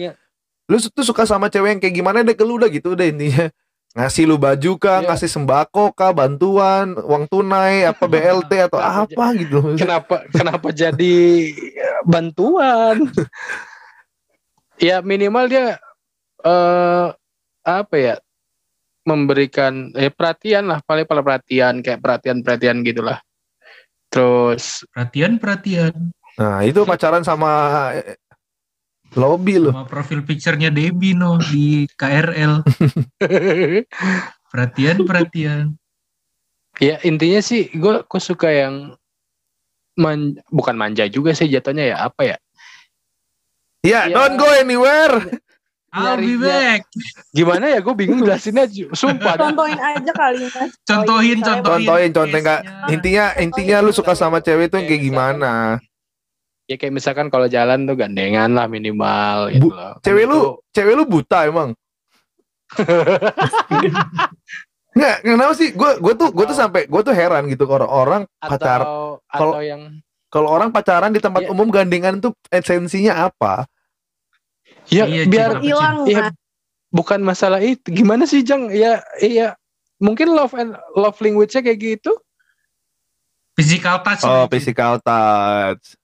[0.66, 3.52] lu tuh suka sama cewek yang kayak gimana deh ke lu udah gitu udah intinya
[3.96, 5.06] ngasih lu baju kah, Iya.
[5.08, 9.58] ngasih sembako kah, bantuan, uang tunai, apa BLT atau Kenapa apa gitu.
[9.74, 11.16] kenapa kenapa jadi
[12.04, 13.08] bantuan?
[14.78, 15.80] ya minimal dia
[16.44, 17.06] eh
[17.64, 18.16] apa ya?
[19.06, 23.22] memberikan eh perhatian lah paling paling perhatian kayak perhatian perhatian gitulah
[24.10, 26.10] terus Perhatian, perhatian.
[26.34, 27.94] Nah, itu pacaran sama
[29.16, 29.72] lobby lu.
[29.72, 32.60] Sama profil picture-nya Debbie no di KRL.
[34.52, 35.64] Perhatian, perhatian.
[36.76, 38.92] ya intinya sih gue gue suka yang
[39.96, 42.36] man, bukan manja juga sih jatuhnya ya apa ya
[43.80, 44.18] Ya, Ya.
[44.18, 45.40] don't go anywhere.
[45.94, 46.84] I'll be back.
[47.32, 49.38] gimana ya gue bingung jelasinnya sumpah.
[49.40, 50.70] Contohin aja kali mas.
[50.84, 51.86] Contohin, contohin.
[51.86, 52.44] Contohin, contohin.
[52.92, 55.52] Intinya intinya lu suka sama cewek itu yang kayak gimana?
[56.66, 59.94] Ya kayak misalkan kalau jalan tuh gandengan lah minimal gitu Bu- loh.
[60.00, 61.70] Cewek Itu- lu, cewek lu buta emang.
[64.96, 65.68] Nggak, kenapa sih?
[65.70, 69.54] Gue gue tuh gue tuh sampai gue tuh heran gitu kalau orang pacar atau kalau-
[69.54, 69.82] atau yang
[70.26, 71.50] kalau orang pacaran di tempat Iya.
[71.52, 73.68] umum gandengan tuh esensinya apa?
[74.86, 76.30] ya Iya, biar hilang mas.
[76.88, 79.58] bukan masalah itu gimana sih Jang ya iya
[79.98, 82.14] mungkin love and love language-nya kayak gitu
[83.52, 84.20] Physical touch.
[84.22, 85.96] Oh, physical touch.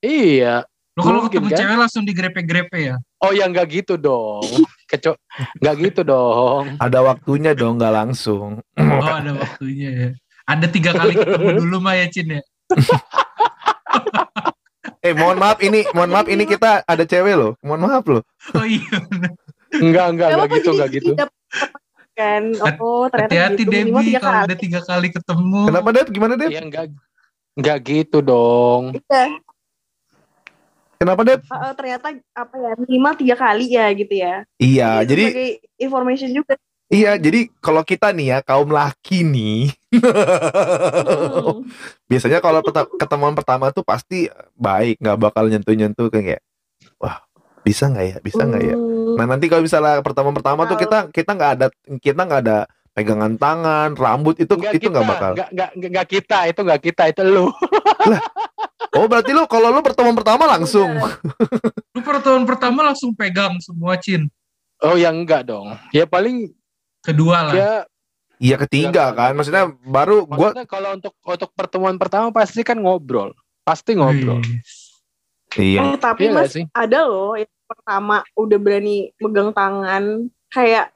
[0.00, 1.56] Iya Lu kalau ketemu kan?
[1.56, 2.96] cewek langsung digrepe-grepe ya.
[3.18, 4.42] oh ya nggak gitu dong
[4.84, 5.14] keco
[5.56, 8.58] nggak gitu dong Ada waktunya dong, nggak langsung.
[8.74, 10.10] Oh, ada waktunya ya.
[10.44, 12.42] Ada tiga kali ketemu dulu mah ya, Cin ya.
[15.00, 17.52] Eh, mohon maaf ini, mohon maaf ini kita ada cewek loh.
[17.62, 18.22] Mohon maaf loh.
[18.52, 19.00] Oh iya.
[19.00, 19.32] bener.
[19.70, 21.30] nggak nggak Gak nggak apa-apa, gitu jadi nggak gitu tidak
[22.12, 22.42] kan.
[22.76, 23.70] Oh ternyata Hati-hati gitu.
[23.70, 24.44] Debbie tiga kalau kali.
[24.44, 25.60] udah tiga kali ketemu.
[25.64, 26.08] Kenapa Dep?
[26.10, 26.50] Gimana Dep?
[26.50, 26.84] ya nggak
[27.56, 29.24] nggak gitu dong Iya.
[31.00, 31.40] Kenapa Dep?
[31.48, 34.44] Uh, ternyata apa ya minimal tiga kali ya gitu ya.
[34.60, 36.60] Iya, jadi sebagai information juga.
[36.92, 41.64] iya, jadi kalau kita nih ya kaum laki nih, Hmm.
[42.10, 42.60] biasanya kalau
[43.00, 46.44] ketemuan pertama tuh pasti baik, nggak bakal nyentuh-nyentuh kayak,
[47.00, 47.24] wah
[47.64, 48.76] bisa nggak ya, bisa nggak ya.
[48.76, 49.16] Hmm.
[49.16, 52.58] Nah nanti kalau misalnya pertemuan pertama tuh kita kita nggak ada kita nggak ada
[52.92, 55.32] pegangan tangan, rambut itu nggak itu nggak bakal.
[55.32, 57.46] nggak nggak nggak kita itu nggak kita itu lu
[58.90, 60.90] Oh berarti lu kalau lu pertemuan pertama langsung.
[61.94, 64.30] Lu pertemuan pertama langsung pegang semua, Cin.
[64.80, 66.48] oh ya enggak dong ya paling
[67.00, 67.52] Kedua lah.
[67.52, 67.72] ya
[68.38, 72.76] Iya ketiga Iya, kan, maksudnya baru gua Maksudnya kalau untuk untuk pertemuan pertama pasti kan
[72.76, 74.40] ngobrol, pasti ngobrol.
[75.52, 75.80] Iya.
[75.84, 76.64] Eh tapi Iya mas sih?
[76.70, 80.04] ada loh yang pertama udah berani megang tangan
[80.48, 80.88] kayak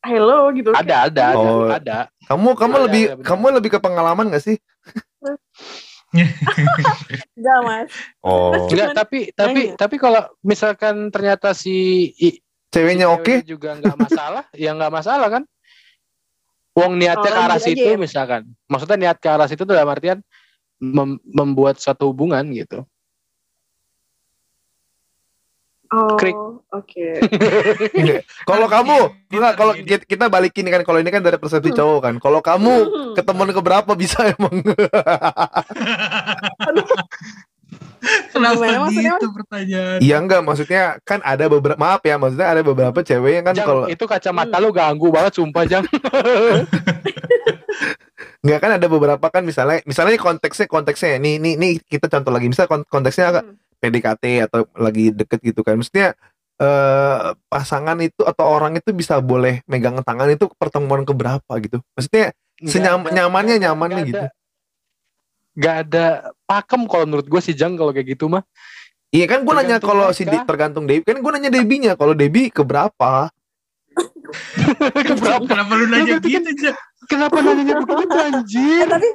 [0.00, 0.70] hello gitu.
[0.70, 1.70] Ada ada ada Oh.
[1.70, 1.98] ada.
[2.26, 4.56] Kamu kamu Ada, lebih ada, kamu lebih ke pengalaman gak sih?
[7.38, 7.88] Enggak mas.
[8.20, 8.52] Oh.
[8.68, 9.78] Enggak, tapi tapi Nanya.
[9.80, 12.40] tapi kalau misalkan ternyata si i-
[12.72, 13.24] Ceweknya si oke?
[13.24, 15.42] ceweknya juga nggak masalah, ya nggak masalah kan?
[16.72, 18.00] Wong niatnya Oh, ke arah situ ya.
[18.00, 18.48] misalkan.
[18.64, 20.24] Maksudnya niat ke arah situ tuh dalam artian
[20.80, 22.88] mem- membuat suatu hubungan gitu.
[25.92, 26.32] Oh Krik.
[26.72, 27.06] oke.
[28.48, 31.36] Kalau Ntar kamu di- di- enggak kalau di- kita, balikin kan kalau ini kan dari
[31.36, 31.76] persepsi Hmm.
[31.76, 32.14] cowok kan.
[32.16, 33.12] Kalau kamu Hmm.
[33.12, 34.52] ketemuan ke berapa bisa emang?
[38.28, 39.96] Kenapa Gimana maksudnya, gitu pertanyaan?
[40.00, 43.84] Iya enggak maksudnya kan ada beberapa maaf ya maksudnya ada beberapa cewek yang kan kalau
[43.86, 45.84] itu kacamata lu ganggu banget sumpah Jang.
[48.42, 52.46] enggak kan ada beberapa kan misalnya misalnya konteksnya konteksnya nih nih nih kita contoh lagi
[52.48, 53.56] misalnya kon- konteksnya agak Hmm.
[53.82, 56.14] PDKT atau lagi deket gitu kan maksudnya
[56.54, 57.18] eh
[57.48, 62.30] pasangan itu atau orang itu bisa boleh megang tangan itu pertemuan ke berapa gitu maksudnya
[62.62, 64.22] Senyam- nyamannya- ada- nyamannya nggak gitu.
[64.22, 64.34] ada-
[65.52, 66.04] Nggak ada
[66.46, 68.40] pakem kalau menurut gue sih Jang kalau kayak gitu mah.
[69.10, 70.24] iya kan gue nanya kalau si.
[70.24, 73.28] De- tergantung Debbie kan gue nanya Debbie-nya kalau Debbie ke berapa
[75.04, 75.44] Keberapa?
[75.50, 76.72] Kenapa lu nanya Ya, gitu, Cin?
[77.04, 78.80] Kenapa nanya begitu anjir?
[78.80, 79.08] Eh, tapi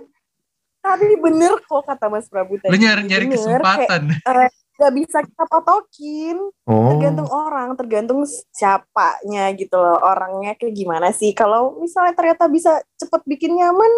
[0.95, 2.71] tapi bener kok kata Mas Prabu tadi.
[2.71, 4.01] Lu nyari-nyari Bener, kesempatan.
[4.23, 6.37] Kayak gak bisa kita patokin.
[6.69, 8.21] oh Tergantung orang, tergantung
[8.53, 9.99] siapanya gitu loh.
[9.99, 11.33] Orangnya kayak gimana sih.
[11.35, 13.91] Kalau misalnya ternyata bisa cepet bikin nyaman,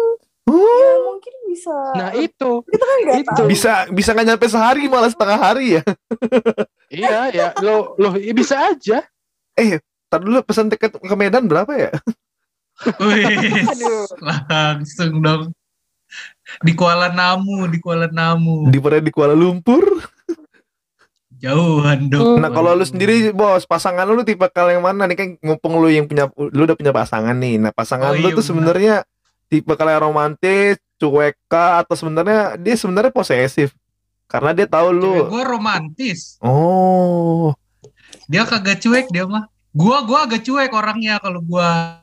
[0.50, 1.76] ya mungkin bisa.
[1.94, 3.30] Nah itu, kita kan nggak itu.
[3.30, 3.46] tahu.
[3.46, 5.82] bisa bisa nggak nyampe sehari malah setengah hari ya
[6.90, 9.04] iya ya, lo lo ya bisa aja.
[10.10, 11.92] Tadi dulu pesan tiket ke Medan berapa ya
[12.98, 14.08] Wih, Aduh.
[14.24, 15.52] langsung dong.
[16.58, 18.66] Di Kuala Namu, di Kuala Namu.
[18.66, 19.86] Di di Kuala Lumpur.
[21.40, 22.36] Jauhan dong.
[22.36, 25.88] Nah, kalau lu sendiri, Bos, pasangan lu, tipe kal yang mana nih kan ngumpung lu
[25.88, 27.56] yang punya lu udah punya pasangan nih.
[27.56, 28.48] Nah, pasangan Oh, lu iya, tuh benar.
[28.52, 28.94] sebenarnya
[29.48, 33.72] tipe kal yang romantis, cuek kah, atau sebenarnya dia sebenarnya posesif?
[34.28, 35.14] Karena dia tahu lu.
[35.16, 36.36] Cewek gue romantis.
[36.44, 37.56] Oh.
[38.28, 39.48] Dia kagak cuek dia mah.
[39.72, 41.99] Gua gua agak cuek orangnya kalau gua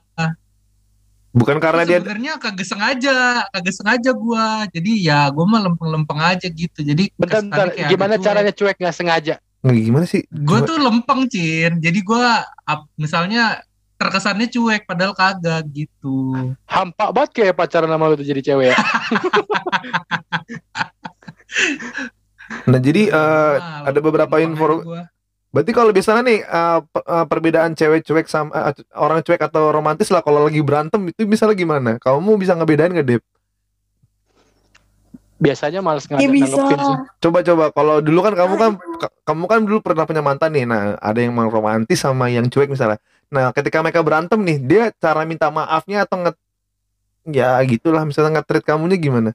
[1.38, 4.65] Bukan karena dia sebenarnya kagak sengaja, kagak sengaja gua.
[4.67, 6.82] Jadi ya gua mah lempeng-lempeng aja gitu.
[6.82, 7.67] Jadi Bentar, bentar.
[7.86, 9.36] Gimana caranya cuek nggak sengaja?
[9.62, 10.21] Nggak, gimana sih?
[10.30, 11.78] Gue tuh lempeng, Cin.
[11.78, 13.62] Jadi gua ap- misalnya
[13.97, 16.34] terkesannya cuek padahal kagak gitu.
[16.65, 18.78] Hampa banget kayak pacaran sama lu tuh jadi cewek ya.
[22.63, 25.04] Nah, jadi eh, Nah, ada beberapa info- gua.
[25.48, 30.22] Berarti kalau biasanya nih eh, eh, perbedaan cewek-cewek sama eh, orang cuek atau romantis lah
[30.22, 31.92] kalau lagi berantem itu misalnya gimana?
[31.98, 33.24] Kamu bisa ngebedain nggak, Dep?
[35.38, 36.58] Biasanya males Ya ngajak bisa.
[36.58, 36.96] nanggepin sih.
[37.22, 40.66] Coba-coba kalau dulu kan kamu kan ka- kamu kan dulu pernah punya mantan nih.
[40.66, 42.98] Nah, ada yang emang romantis sama yang cuek misalnya.
[43.30, 46.34] Nah, ketika mereka berantem nih, dia cara minta maafnya atau nge
[47.28, 49.30] ya gitulah misalnya nge-treat kamunya gimana?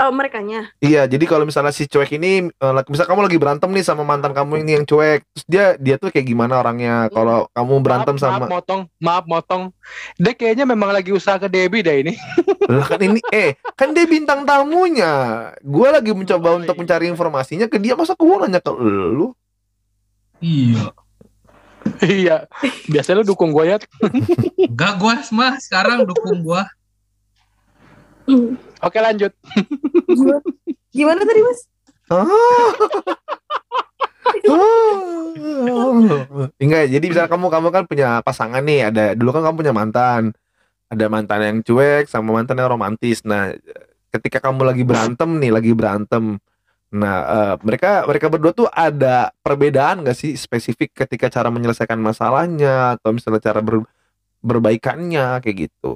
[0.00, 0.72] Oh, merekanya.
[0.80, 4.00] Iya, jadi kalau misalnya si cuek ini, eh, lagi- misal kamu lagi berantem nih sama
[4.00, 7.12] mantan kamu ini yang cuek, terus dia dia tuh kayak gimana orangnya?
[7.12, 9.62] Kalau kamu berantem maaf, sama, maaf motong, maaf motong.
[10.16, 12.16] Dia kayaknya memang lagi usaha ke Debbie dah ini.
[12.72, 15.12] lah kan ini, eh, kan dia bintang tamunya.
[15.60, 16.80] Gue lagi mencoba Oh, untuk iya.
[16.80, 19.36] mencari informasinya ke dia, masa gue nanya ke lu?
[20.40, 20.96] Iya.
[22.00, 22.36] iya.
[22.88, 23.76] Biasanya lu dukung gue ya.
[24.56, 26.64] Enggak gua mah sekarang dukung gua.
[28.80, 29.32] Oke lanjut.
[30.08, 30.40] Gimana,
[30.90, 31.60] gimana tadi, Mas?
[32.10, 32.26] Ah.
[36.60, 40.22] Enggak, jadi misalnya kamu kamu kan punya pasangan nih, ada dulu kan kamu punya mantan.
[40.90, 43.22] Ada mantan yang cuek sama mantan yang romantis.
[43.22, 43.54] Nah,
[44.10, 46.42] ketika kamu lagi berantem nih, lagi berantem.
[46.90, 52.98] Nah, eh, mereka mereka berdua tuh ada perbedaan gak sih spesifik ketika cara menyelesaikan masalahnya
[52.98, 53.86] atau misalnya cara ber-
[54.42, 55.94] berbaikannya kayak gitu.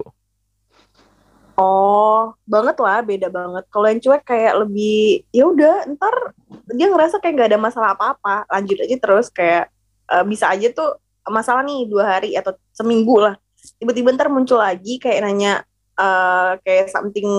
[1.54, 3.64] Oh, banget lah, beda banget.
[3.70, 6.34] Kalau yang cuek kayak lebih, ya udah, ntar
[6.74, 9.70] dia ngerasa kayak nggak ada masalah apa-apa, lanjut aja terus kayak
[10.10, 10.98] eh, bisa aja tuh
[11.30, 13.38] masalah nih dua hari atau seminggu lah.
[13.78, 15.62] Tiba-tiba ntar muncul lagi kayak nanya
[15.94, 17.30] eh, kayak something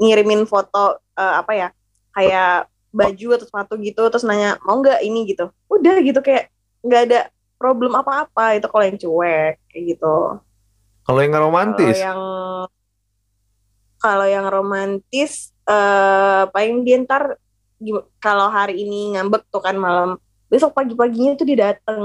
[0.00, 1.68] ngirimin foto eh, apa ya,
[2.16, 2.64] kayak
[2.96, 5.52] baju atau sepatu gitu, terus nanya mau nggak ini gitu.
[5.68, 6.48] Udah gitu kayak
[6.80, 7.20] nggak ada
[7.60, 10.40] problem apa-apa itu kalau yang cuek kayak gitu.
[11.04, 12.22] Kalau yang romantis, Kalau yang
[14.00, 17.36] kalau yang romantis eh paling dia ntar
[18.20, 20.18] kalau hari ini ngambek tuh kan malam
[20.50, 22.02] besok pagi-paginya tuh dia dateng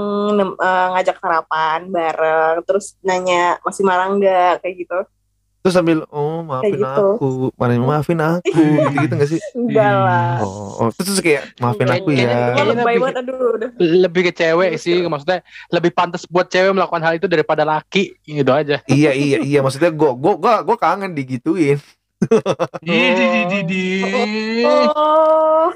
[0.54, 4.98] eh, ngajak sarapan bareng terus nanya masih marah nggak kayak gitu
[5.66, 6.86] terus sambil oh maafin gitu.
[6.86, 7.26] aku,
[7.58, 8.54] mana maafin aku,
[8.86, 9.40] gitu gitu nggak sih?
[9.50, 12.38] enggak lah Oh, oh, terus kayak maafin aku Kayaknya- ya.
[12.54, 14.96] Kayaknya lebay lebih- banget aduh udah Lebih ke cewek sih.
[15.02, 18.14] Maksudnya lebih pantas buat cewek melakukan hal itu daripada laki.
[18.22, 18.78] Gitu aja.
[18.86, 21.82] iya iya iya maksudnya gua gua gua gua kangen digituin.
[22.78, 23.60] Di di di di.
[23.66, 23.84] di.
[24.62, 25.74] oh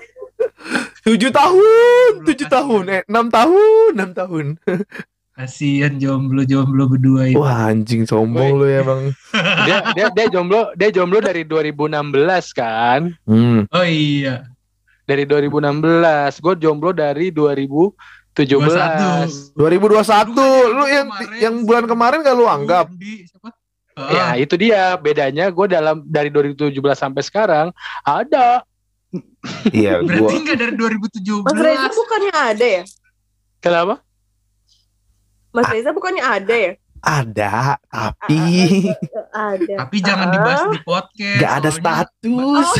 [1.03, 4.47] Tujuh tahun, tujuh tahun, eh enam tahun, enam tahun.
[5.41, 7.41] Kasihan jomblo-jomblo berdua itu.
[7.41, 9.09] Wah anjing sombong lu ya bang.
[9.65, 11.97] Dia dia dia jomblo, dia jomblo dari 2016
[12.53, 13.09] kan.
[13.25, 13.65] Hmm.
[13.73, 14.45] Oh iya.
[15.09, 16.45] Dari 2016.
[16.45, 18.37] Gue jomblo dari 2017.
[18.37, 19.57] 21.
[19.57, 21.09] 2021, lu yang
[21.41, 22.93] yang bulan kemarin gak lu anggap?
[22.93, 23.57] Di, siapa?
[24.13, 27.67] Ya Ah, itu dia bedanya gue dalam dari 2017 sampai sekarang
[28.05, 28.61] ada
[29.73, 31.49] Iya, berarti gua enggak dari 2017.
[31.49, 32.85] Mas Reza bukannya ada ya
[33.61, 34.05] kenapa?
[35.51, 38.37] Mas Reza bukannya ada ya ada, tapi
[39.33, 41.41] ada Tapi jangan dibahas di podcast.
[41.41, 42.67] gak ada soalnya- status.
[42.69, 42.77] oh,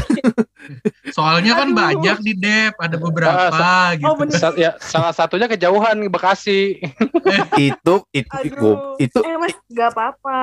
[1.17, 1.77] Soalnya kan Aduh.
[1.81, 3.65] banyak di Dep, ada beberapa
[3.97, 4.05] gitu.
[4.05, 6.85] oh bener Sa- ya, salah satunya kejauhan Bekasi.
[7.57, 10.41] itu itu Aduh, itu eh mas gak apa-apa.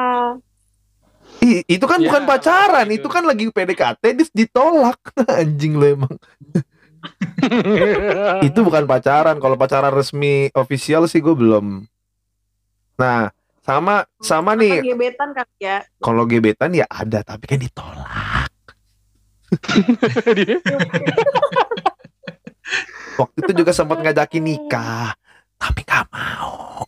[1.45, 2.97] i- itu kan Ya, bukan pacaran, itu.
[2.97, 4.97] itu kan lagi PDKT dis ditolak.
[5.29, 6.17] Anjing lu emang.
[8.41, 9.37] itu bukan pacaran.
[9.37, 11.85] Kalau pacaran resmi official sih gue belum.
[12.97, 13.29] Nah,
[13.61, 15.83] sama sama Kan nih gebetan kan ya.
[15.99, 18.49] kalau gebetan ya ada tapi kan ditolak.
[23.17, 25.15] Waktu itu juga sempat ngajakin nikah,
[25.57, 26.85] tapi nggak mau.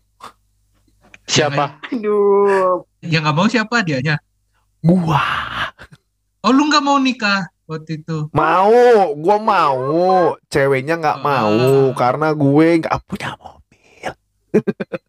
[1.25, 1.81] Siapa?
[1.87, 2.85] Aduh.
[3.01, 4.17] Yang nggak mau siapa dianya?
[4.79, 5.21] Gua
[6.39, 8.31] Oh lu nggak mau nikah waktu itu?
[8.31, 8.71] mau,
[9.13, 9.79] gua mau.
[10.47, 11.23] Ceweknya nggak Ah.
[11.45, 11.53] mau
[11.93, 14.11] karena gue nggak punya mobil.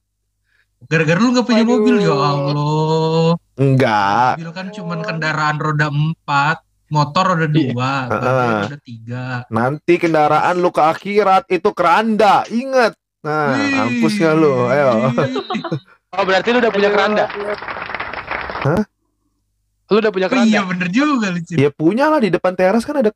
[0.90, 1.70] Gara-gara lu nggak punya Waduh.
[1.72, 3.30] mobil ya Allah.
[3.54, 4.32] Enggak.
[4.36, 6.56] Mobil kan cuman kendaraan roda empat,
[6.88, 7.54] motor roda Iya.
[7.70, 8.58] dua, Heeh.
[8.66, 9.24] roda tiga.
[9.48, 12.42] Nanti kendaraan lu ke akhirat itu keranda.
[12.44, 12.98] Ingat.
[13.20, 14.66] Nah, hampus nggak lu?
[14.66, 14.90] Ayo.
[16.10, 17.30] Oh berarti lu udah punya keranda?
[19.86, 20.66] Lu udah punya Oh iya keranda?
[20.66, 21.54] bener juga lu Cip.
[21.54, 23.14] Ya punya lah di depan teras kan ada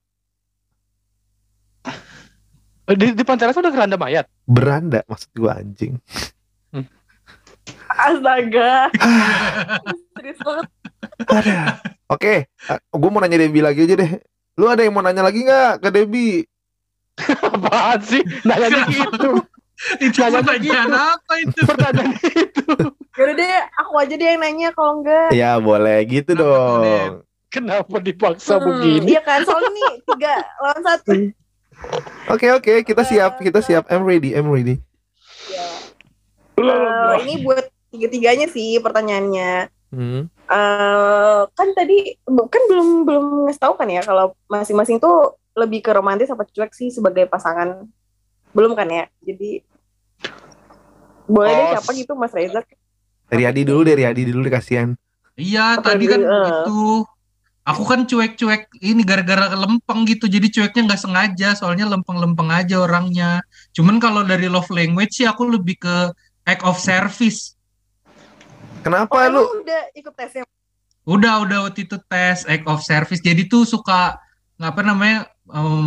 [2.86, 4.30] Di, di Panteras udah keranda mayat?
[4.44, 5.98] beranda maksud gua anjing.
[7.88, 8.90] Astaga.
[10.14, 10.66] Serius banget.
[11.24, 11.58] Ada.
[12.06, 14.12] Oke, eh, gua mau nanya Debbie lagi aja deh.
[14.54, 16.44] Lu ada yang mau nanya lagi nggak ke Debbie?
[17.54, 18.22] Apaan sih?
[18.42, 19.40] Nanya gitu.
[19.98, 20.98] Itu Nanya pertanyaan gitu.
[20.98, 21.60] apa itu?
[21.66, 22.66] Pertanyaan itu.
[23.14, 25.28] Yaudah deh, aku aja deh yang nanya kalau enggak.
[25.30, 27.12] Ya boleh gitu Kenapa dong.
[27.48, 29.14] Kenapa dipaksa Hmm, begini?
[29.14, 31.12] Iya kan, soalnya nih tiga lawan satu.
[32.26, 33.86] Oke oke, kita siap, kita siap.
[33.86, 34.82] I'm ready, I'm ready.
[36.58, 39.70] Eh, ini buat tiga-tiganya sih pertanyaannya.
[39.94, 40.26] Hmm.
[40.50, 45.94] eh kan tadi kan belum belum ngasih tahu kan ya kalau masing-masing tuh lebih ke
[45.94, 47.86] romantis apa cuek sih sebagai pasangan
[48.50, 49.62] belum kan ya jadi
[51.30, 52.60] boleh deh Oh, siapa gitu Mas Reza
[53.30, 54.92] Dari Adi dulu, dari Adi dulu deh kasihan.
[55.34, 56.46] Iya Apa tadi dia, kan eh.
[56.50, 56.82] itu.
[57.64, 60.28] Aku kan cuek-cuek ini gara-gara lempeng gitu.
[60.28, 61.48] Jadi cueknya nggak sengaja.
[61.56, 63.40] Soalnya lempeng-lempeng aja orangnya.
[63.72, 66.12] Cuman kalau dari love language sih aku lebih ke
[66.44, 67.56] act of service.
[68.84, 69.42] Kenapa oh, lu?
[69.64, 70.44] udah ikut tesnya
[71.04, 73.20] Udah udah waktu itu tes act of service.
[73.20, 74.16] Jadi tuh suka
[74.56, 75.18] nggak apa namanya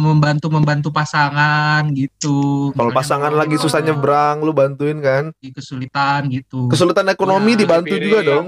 [0.06, 2.70] membantu membantu pasangan gitu.
[2.78, 5.34] Kalau pasangan lagi susah nyebrang, lu bantuin kan?
[5.42, 6.70] kesulitan gitu.
[6.70, 8.06] Kesulitan ekonomi Ya, dibantu piring.
[8.06, 8.46] juga dong.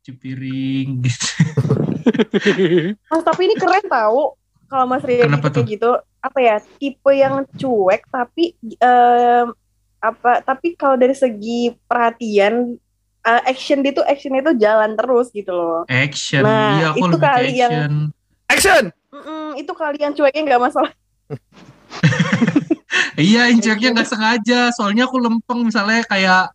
[0.00, 1.28] Cuci piring gitu.
[3.12, 4.32] Mas tapi ini keren tahu
[4.72, 5.90] kalau Mas Kenapa kayak gitu
[6.24, 9.46] apa ya tipe yang cuek tapi em,
[9.98, 12.76] apa tapi kalau dari segi perhatian
[13.22, 16.42] eh, action dia tuh actionnya tuh jalan terus gitu loh Action.
[16.44, 17.92] Nah, iya aku itu lebih ke kali yang- action.
[18.46, 18.84] Action!
[19.10, 20.92] Mm-mm, itu kalian cueknya nggak masalah
[23.16, 24.60] Iya, injeknya nggak sengaja.
[24.76, 26.52] Soalnya aku lempeng misalnya kayak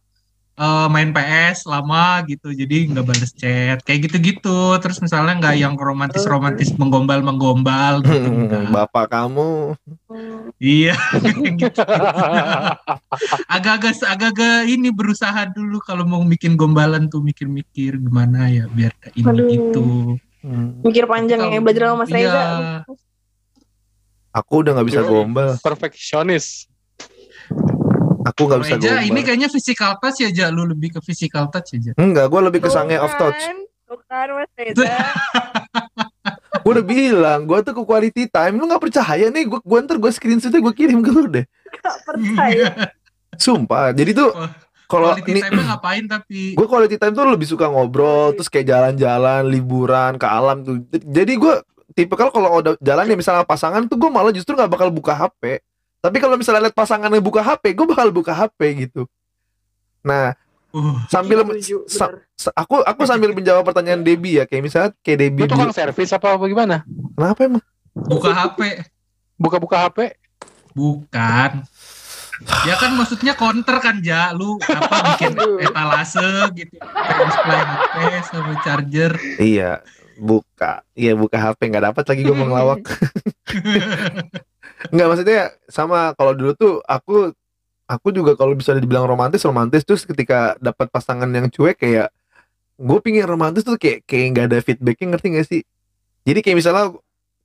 [0.62, 4.78] eh, main PS lama gitu, jadi nggak bales chat, kayak gitu-gitu.
[4.78, 8.30] Terus misalnya nggak yang romantis-romantis menggombal-menggombal gitu.
[8.30, 8.70] nggak.
[8.70, 9.74] Bapak kamu.
[10.06, 10.54] Hmm.
[10.62, 10.94] Iya,
[11.62, 11.82] gitu.
[13.48, 19.26] Agak-agak agak-agak ini berusaha dulu kalau mau bikin gombalan tuh mikir-mikir gimana ya biar ini
[19.26, 19.48] Aduh.
[19.50, 19.82] gitu.
[20.82, 22.82] mikir panjang ya Kalau- belajar sama Mas Reza Iya.
[24.32, 25.60] Aku udah nggak bisa gombal.
[25.60, 26.71] Perfeksionis.
[28.22, 29.02] Aku nggak bisa gombal.
[29.02, 30.48] ini kayaknya physical touch ya, Ja.
[30.54, 31.92] Lu lebih ke physical touch aja.
[31.98, 33.42] Enggak, gue lebih ke sange off touch.
[33.42, 33.58] kan,
[33.90, 34.86] tuh kan Mas Reza
[36.62, 38.62] Gue udah bilang, gue tuh ke quality time.
[38.62, 39.44] Lu nggak percaya nih?
[39.50, 41.46] Gue gua ntar gue screenshotnya gue kirim ke lu deh.
[41.82, 42.68] gak percaya
[43.44, 43.90] Sumpah.
[43.96, 44.52] Jadi tuh Wah,
[44.86, 48.68] kalau Quality nih, time ngapain tapi gue quality time tuh lebih suka ngobrol, terus kayak
[48.68, 50.84] jalan-jalan, liburan ke alam tuh.
[50.92, 51.54] Jadi gue
[51.96, 55.16] tipe kalau kalau udah jalan ya misalnya pasangan tuh gue malah justru nggak bakal buka
[55.16, 55.64] HP.
[56.02, 59.06] Tapi kalau misalnya lihat pasangannya buka HP, gue bakal buka HP gitu.
[60.02, 60.34] Nah,
[60.74, 61.86] uh, sambil Setuju,
[62.34, 66.10] sa- aku aku sambil menjawab pertanyaan Debbie ya, kayak misalnya kayak Debbie Lu tukang servis
[66.10, 66.82] apa apa gimana?
[67.14, 67.64] Kenapa emang?
[67.92, 68.60] buka HP
[69.36, 70.00] Buka-buka HP?
[70.72, 71.68] bukan
[72.64, 76.24] ya kan maksudnya counter kan ja lu apa bikin etalase
[76.56, 79.84] gitu display HP sama charger Iya,
[80.16, 80.82] buka.
[80.96, 82.82] Iya, buka HP nggak dapat lagi gue mau ngelawak.
[84.90, 87.36] Nggak maksudnya sama kalau dulu tuh aku
[87.86, 92.10] aku juga kalau bisa dibilang romantis romantis terus ketika dapat pasangan yang cuek kayak
[92.82, 95.62] gue pingin romantis tuh kayak kayak nggak ada feedbacknya ngerti gak sih?
[96.26, 96.86] Jadi kayak misalnya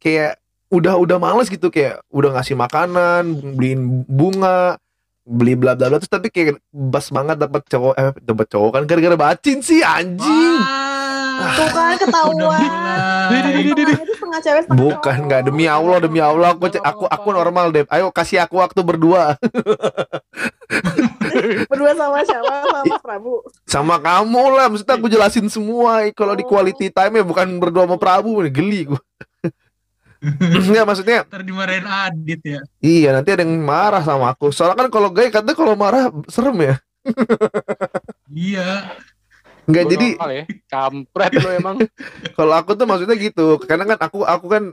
[0.01, 0.41] kayak
[0.73, 4.81] udah udah males gitu kayak udah ngasih makanan, beliin bunga,
[5.27, 8.83] beli bla bla bla terus tapi kayak bas banget dapat cowok eh dapat cowok kan
[8.89, 10.59] gara-gara bacin sih anjing.
[11.37, 12.61] Tuh kan udah ketahuan
[14.17, 14.41] setengah
[14.77, 15.27] Bukan, cowok.
[15.29, 17.85] nggak demi Allah, demi Allah aku aku aku normal deh.
[17.93, 19.37] Ayo kasih aku waktu berdua
[21.71, 23.35] berdua sama siapa sama Mas Prabu
[23.69, 24.67] sama kamu lah.
[24.73, 26.09] Maksudnya aku jelasin semua.
[26.13, 29.01] Kalau di quality time ya bukan berdua sama Prabu, geli gua.
[30.67, 34.51] Enggak maksudnya ntar dimarahin Adit ya iya nanti ada yang marah sama aku.
[34.51, 36.75] Soalnya kan kalau gay katanya kalau marah serem ya.
[38.35, 38.91] iya
[39.67, 40.45] Enggak Lu jadi ya.
[40.71, 41.77] Kampret lu emang.
[42.39, 43.59] kalau aku tuh maksudnya gitu.
[43.67, 44.65] Karena kan aku aku kan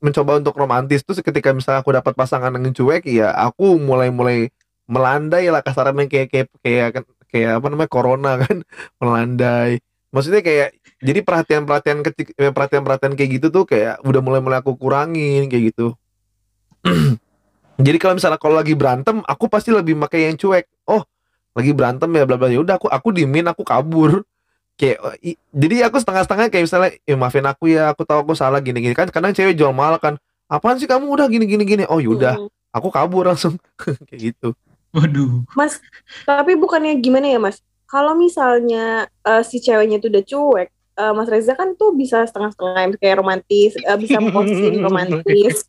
[0.00, 4.48] mencoba untuk romantis terus ketika misalnya aku dapat pasangan yang cuek ya aku mulai-mulai
[4.88, 8.64] melandai lah kasarannya kayak kayak kayak kayak apa namanya corona kan
[8.96, 10.74] melandai maksudnya kayak
[11.04, 15.94] jadi perhatian-perhatian kecil perhatian-perhatian kayak gitu tuh kayak udah mulai-mulai aku kurangin kayak gitu
[17.86, 21.04] jadi kalau misalnya kalau lagi berantem aku pasti lebih pakai yang cuek oh
[21.56, 22.48] lagi berantem ya bla bla.
[22.48, 24.22] Ya udah aku aku diemin aku kabur.
[24.80, 28.64] Kayak i- jadi aku setengah-setengah kayak misalnya ya maafin aku ya aku tahu aku salah
[28.64, 30.16] gini gini kan kadang cewek jual mahal kan
[30.48, 31.04] apaan sih kamu?
[31.10, 32.48] Udah gini gini gini oh yaudah Mm.
[32.72, 33.60] aku kabur langsung.
[34.08, 34.48] Kayak gitu.
[34.90, 35.46] Waduh.
[35.54, 35.78] Mas,
[36.26, 37.60] tapi bukannya gimana ya Mas?
[37.86, 40.68] Kalau misalnya eh, si ceweknya itu udah cuek,
[41.00, 45.64] eh, Mas Reza kan tuh bisa setengah-setengah kayak romantis, eh, bisa posting romantis.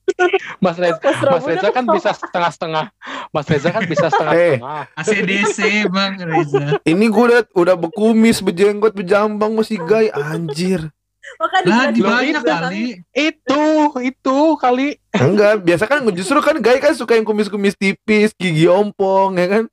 [0.59, 0.99] Mas Reza,
[1.31, 2.85] Mas Reza kan bisa setengah-setengah.
[3.31, 4.91] Mas Reza kan bisa setengah-setengah.
[4.99, 5.57] ACDC
[5.87, 6.83] Bang Reza.
[6.83, 10.91] ini gue udah udah bekumis bejenggot bejambang masih gay anjir
[11.39, 12.83] Maka Lah dikasih di Loh, banyak di kali.
[13.13, 13.65] Itu,
[14.01, 14.87] itu kali.
[15.11, 19.63] enggak biasa kan justru kan gay kan suka yang kumis-kumis tipis gigi ompong ya kan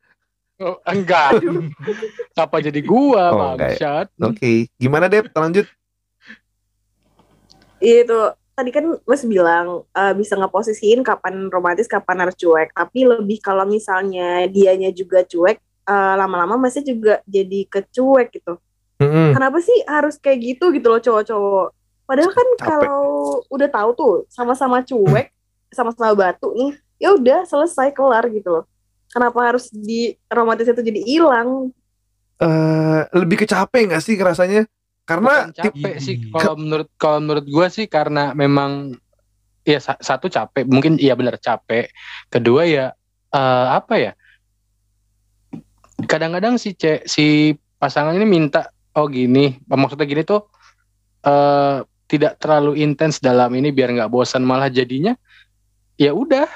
[0.59, 1.39] Oh, enggak.
[2.35, 4.07] Apa jadi gua, Oh, enggak bangsat.
[4.19, 5.67] oke gimana deh lanjut
[7.79, 12.75] Itu tadi kan Mas bilang eh, bisa ngeposisiin kapan romantis, kapan harus cuek.
[12.75, 18.59] Tapi lebih kalau misalnya dianya juga cuek, eh, lama-lama Masnya juga jadi kecuek gitu.
[18.99, 19.31] Mm-mm.
[19.31, 21.69] Kenapa sih harus kayak gitu gitu loh cowok-cowok?
[22.03, 22.67] Padahal kan Capek.
[22.67, 23.05] kalau
[23.47, 25.31] udah tahu tuh sama-sama cuek,
[25.71, 28.65] sama-sama batu nih, ya udah selesai kelar gitu loh.
[29.09, 31.73] Kenapa harus di romantis itu jadi hilang?
[32.39, 34.63] eh lebih kecapek nggak sih rasanya
[35.03, 38.95] karena Bukan capek sih kalau menurut kalau menurut gua sih karena memang
[39.67, 41.91] ya sa- satu capek mungkin iya benar capek
[42.31, 42.95] kedua ya
[43.35, 44.13] eh, apa ya?
[45.99, 50.47] Kadang-kadang si ce, si pasangan ini minta oh gini maksudnya gini tuh
[51.27, 55.19] eh tidak terlalu intens dalam ini biar nggak bosan malah jadinya
[55.99, 56.47] ya udah.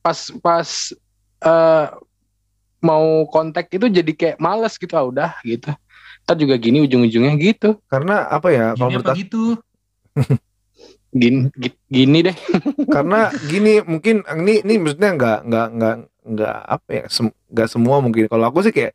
[0.00, 0.66] Pas pas
[1.42, 1.86] eh
[2.82, 5.70] mau kontak itu jadi kayak males gitu ah udah gitu.
[6.26, 7.78] Ntar juga gini ujung-ujungnya gitu.
[7.86, 9.44] Karena apa ya kalau Gini menurut gitu?
[11.12, 12.36] gini gi- gini deh.
[12.94, 17.96] Karena gini mungkin ini ini maksudnya nggak nggak nggak nggak apa ya sem- nggak semua
[18.00, 18.26] mungkin.
[18.26, 18.92] Kalau aku sih kayak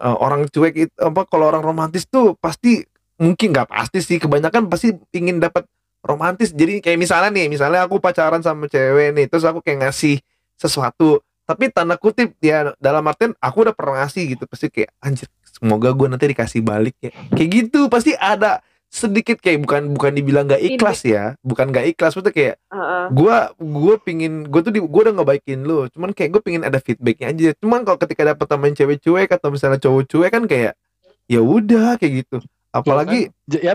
[0.00, 2.84] eh, orang cuek itu apa kalau orang romantis tuh pasti
[3.18, 5.66] mungkin nggak pasti sih kebanyakan pasti ingin dapat
[6.00, 6.54] romantis.
[6.54, 10.20] Jadi kayak misalnya nih misalnya aku pacaran sama cewek nih terus aku kayak ngasih
[10.54, 15.28] sesuatu tapi tanda kutip ya dalam artian aku udah pernah ngasih gitu pasti kayak anjir
[15.44, 17.12] semoga gue nanti dikasih balik ya.
[17.32, 18.64] Kayak gitu pasti ada
[18.94, 23.04] sedikit kayak bukan bukan dibilang nggak ikhlas ya bukan nggak ikhlas maksudnya kayak Heeh.
[23.10, 27.34] gua gua pingin gua tuh gua udah ngebaikin lu cuman kayak gue pingin ada feedbacknya
[27.34, 27.50] aja.
[27.58, 30.72] Cuman kalau ketika dapet temen cewek cuek atau misalnya cowok cuek kan kayak
[31.26, 32.38] ya udah kayak gitu.
[32.70, 33.74] Apalagi ya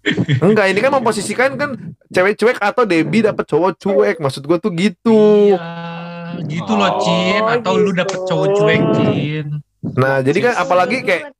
[0.44, 4.76] enggak ini kan memposisikan kan cewek cuek atau Debbie dapet cowok cuek maksud gua tuh
[4.76, 5.56] gitu.
[5.56, 5.99] Iya,
[6.44, 7.42] gitu loh Cin.
[7.42, 8.00] Oh, Atau lu gitu.
[8.00, 9.46] dapet cowok cuek Cin.
[9.80, 11.32] nah jadi kan apalagi kayak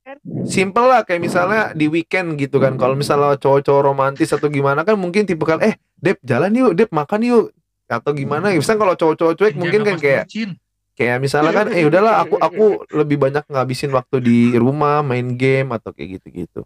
[0.43, 4.97] simple lah kayak misalnya di weekend gitu kan kalau misalnya cowok-cowok romantis atau gimana kan
[4.97, 7.45] mungkin tipe kan eh Dep jalan yuk Dep makan yuk
[7.85, 10.57] atau gimana misalnya kalau cowok-cowok cuek mungkin kan kayak Cin.
[10.97, 15.69] kayak misalnya kan eh udahlah aku aku lebih banyak ngabisin waktu di rumah main game
[15.71, 16.65] atau kayak gitu-gitu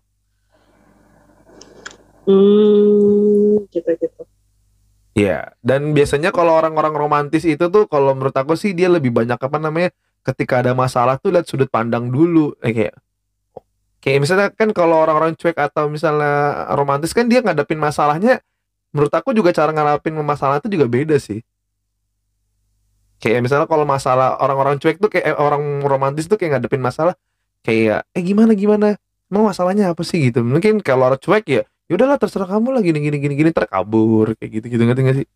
[2.25, 4.25] Hmm, gitu-gitu.
[5.15, 9.39] Ya dan biasanya kalau orang-orang romantis itu tuh kalau menurut aku sih dia lebih banyak
[9.39, 9.95] apa namanya
[10.25, 12.57] ketika ada masalah tuh lihat sudut pandang dulu.
[12.65, 12.95] Eh, kayak
[14.01, 18.41] kayak misalnya kan kalau orang-orang cuek atau misalnya romantis kan dia ngadepin masalahnya
[18.89, 21.45] menurut aku juga cara ngadepin masalah itu juga beda sih.
[23.21, 27.13] Kayak misalnya kalau masalah orang-orang cuek tuh kayak eh, orang romantis tuh kayak ngadepin masalah
[27.61, 28.97] kayak eh gimana gimana?
[29.29, 30.29] Emang masalahnya apa sih?
[30.29, 30.41] gitu.
[30.41, 34.51] Mungkin kalau orang cuek ya yaudahlah terserah kamu lah gini gini gini gini terkabur kayak
[34.57, 35.27] gitu gitu ngerti gak sih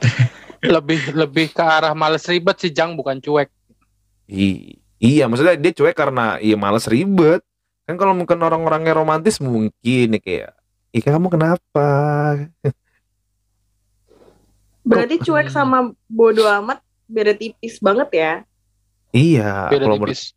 [0.74, 3.48] lebih lebih ke arah males ribet sih Jang bukan cuek
[4.26, 7.40] I- iya maksudnya dia cuek karena iya males ribet
[7.86, 9.72] kan kalau mungkin orang-orangnya romantis mungkin
[10.14, 10.52] ya kayak
[10.90, 11.86] Ih kamu kenapa?
[14.82, 18.32] Berarti cuek sama bodo amat beda tipis banget ya.
[19.14, 19.70] Iya.
[19.70, 20.34] beda Kalau menurut- tipis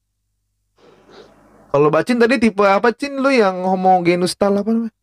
[1.74, 4.94] kalau Bacin tadi tipe apa Cin lu yang homogenus style apa namanya?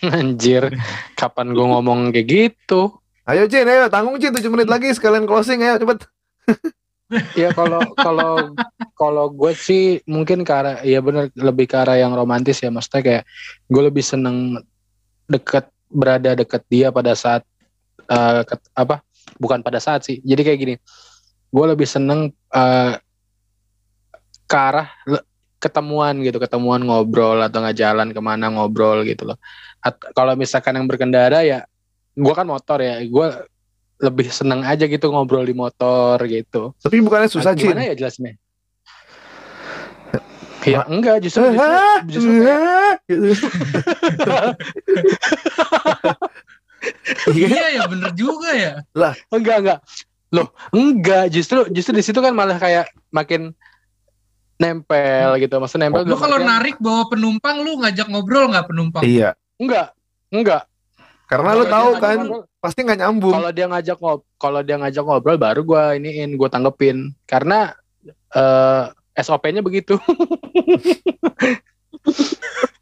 [0.16, 0.72] anjir
[1.12, 2.96] kapan gue ngomong kayak gitu?
[3.28, 6.08] Ayo Cin, ayo tanggung Cin 7 menit lagi sekalian closing ayo cepet.
[7.44, 8.56] ya kalau kalau
[8.96, 12.72] kalau gue sih mungkin ke arah ya bener lebih ke arah yang romantis ya.
[12.72, 13.22] Maksudnya kayak
[13.68, 14.56] gue lebih seneng
[15.28, 17.44] deket berada deket dia pada saat
[18.08, 19.04] eh, ket- apa?
[19.36, 20.24] Bukan pada saat sih.
[20.24, 20.74] Jadi kayak gini
[21.52, 22.94] gue lebih seneng eh,
[24.48, 24.88] ke arah
[25.60, 29.36] ketemuan gitu ketemuan ngobrol atau nggak jalan ke mana ngobrol gitu loh
[29.78, 31.68] At- kalau misalkan yang berkendara ya
[32.16, 33.26] gue kan motor ya gue
[34.00, 37.76] lebih seneng aja gitu ngobrol di motor gitu Tapi bukannya susah Cin.
[37.76, 38.32] Gimana ya jelasnya?
[40.60, 42.00] Ya enggak justru justru, Hah?
[42.08, 42.92] justru kayak- Hah?
[43.04, 43.24] Gitu.
[43.28, 43.36] Iya.
[47.52, 48.72] Iya ya bener juga ya.
[49.28, 49.78] enggak enggak.
[50.70, 53.50] Enggak, justru justru di situ kan malah kayak makin
[54.60, 55.56] nempel gitu.
[55.56, 59.00] Maksudnya nempel Lu kalau narik bawa penumpang lu ngajak ngobrol nggak penumpang?
[59.00, 59.32] Iya.
[59.56, 59.96] enggak.
[60.28, 60.68] Enggak.
[61.24, 63.34] Karena lu Kalau dia tahu kan ngobrol- pasti nggak nyambung.
[63.34, 67.16] Kalau dia ngajak ngob kalau dia ngajak ngobrol baru gua iniin, gua tanggepin.
[67.24, 67.72] Karena
[68.30, 68.84] eh
[69.16, 69.96] SOP-nya begitu.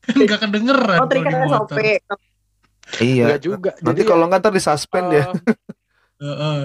[0.09, 0.99] Nggak kedengeran.
[1.05, 1.77] Oh, trik kalau di motor.
[1.77, 1.79] SOP.
[2.99, 3.25] Iya.
[3.29, 3.71] Enggak juga.
[3.79, 5.25] Nanti Jadi kalau nggak ntar disuspend ya.
[6.25, 6.61] Heeh.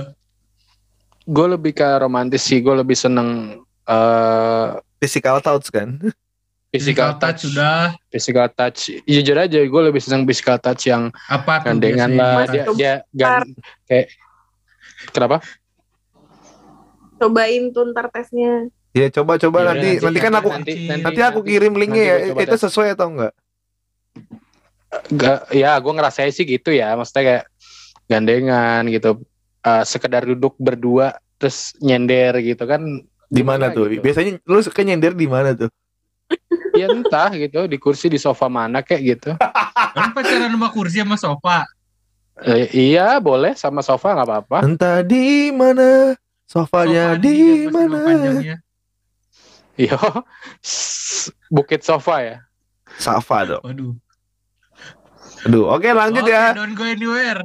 [1.23, 3.55] gue lebih ke romantis sih, gue lebih seneng
[3.87, 4.67] eh
[5.03, 5.99] Physical touch kan.
[6.73, 8.89] physical touch, sudah physical touch.
[9.05, 12.49] Jujur aja, gue lebih seneng physical touch yang apa tuh gandengan lah.
[12.49, 13.45] Dia, dia gan,
[13.85, 14.09] kayak
[15.13, 15.37] kenapa?
[17.21, 18.73] Cobain tuh ntar tesnya.
[18.89, 22.15] Ya coba coba Iya, nanti nanti- nanti kan aku nanti, nanti aku kirim linknya ya.
[22.29, 23.33] nanti Itu sesuai atau enggak?
[25.09, 26.93] Gak, ya gue ngerasain sih gitu ya.
[26.93, 27.43] Maksudnya kayak
[28.05, 29.21] gandengan gitu.
[29.61, 32.81] Eh, sekedar duduk berdua terus nyender gitu kan.
[33.33, 33.85] Di mana Gimana tuh?
[33.89, 34.01] gitu.
[34.05, 35.69] Biasanya lu suka nyender di mana tuh?
[36.73, 39.31] Ya entah gitu di kursi di sofa mana kayak gitu.
[39.97, 41.65] Kan pacaran sama kursi sama sofa.
[42.41, 44.57] Eh, iya boleh sama sofa nggak apa-apa.
[44.65, 46.17] Entah di mana
[46.49, 47.37] sofanya Sofa di
[47.69, 47.97] nama mana.
[48.01, 48.55] panjangnya.
[49.73, 49.97] Iya,
[51.49, 52.37] bukit sofa ya.
[52.97, 53.61] Safa dong.
[53.65, 53.93] Waduh.
[55.45, 56.53] Aduh, oke lanjut Oke, ya.
[56.57, 57.41] Don't go anywhere.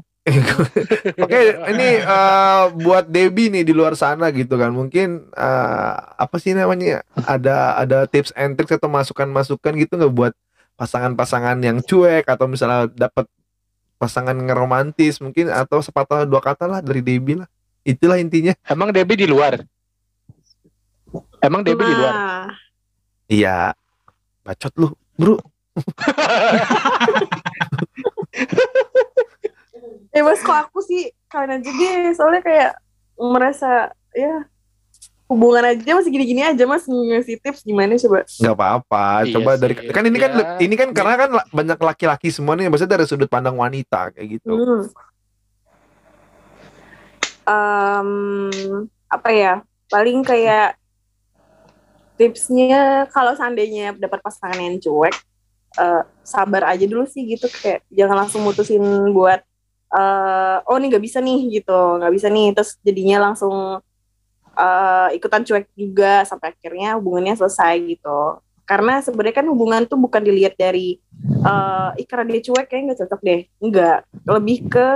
[1.24, 1.40] Oke,
[1.72, 4.74] ini eh, buat Debbie nih di luar sana gitu kan.
[4.74, 7.00] Mungkin eh, apa sih namanya?
[7.14, 10.32] Ada ada tips and tricks atau masukan-masukan gitu nggak buat
[10.78, 13.26] pasangan-pasangan yang cuek atau misalnya dapat
[13.98, 17.48] pasangan ngeromantis mungkin atau sepatah dua kata lah dari Debbie lah.
[17.82, 18.54] Itulah intinya.
[18.68, 19.64] Emang Debbie di luar?
[21.42, 22.14] Emang Debbie di luar?
[23.26, 23.72] Iya.
[24.44, 25.40] Bacot lu, Bro.
[30.18, 32.70] eh mas kok aku sih kalian aja deh soalnya kayak
[33.16, 33.70] merasa
[34.10, 34.42] ya
[35.26, 39.74] hubungan aja masih gini-gini aja mas ngasih tips gimana coba nggak apa-apa Iya coba dari
[39.76, 39.88] sih.
[39.88, 40.44] kan ini kan Ya.
[40.58, 44.50] ini kan karena kan banyak laki-laki semua nih maksudnya dari sudut pandang wanita kayak gitu
[44.50, 44.82] Hmm.
[47.46, 48.10] Em,
[49.08, 49.54] apa ya
[49.88, 50.76] paling kayak
[52.14, 55.16] tipsnya kalau seandainya dapat pasangan yang cuek
[55.74, 59.40] eh, sabar aja dulu sih gitu kayak jangan langsung mutusin buat
[59.92, 61.80] eh, oh ini nggak bisa nih gitu.
[62.00, 62.46] Nggak bisa nih.
[62.56, 63.80] Terus jadinya langsung
[64.58, 68.42] eh, ikutan cuek juga sampai akhirnya hubungannya selesai gitu.
[68.68, 71.00] Karena sebenarnya kan hubungan tuh bukan dilihat dari
[71.40, 73.40] eh ih karena dia cuek kayak nggak cocok deh.
[73.64, 74.86] Enggak lebih ke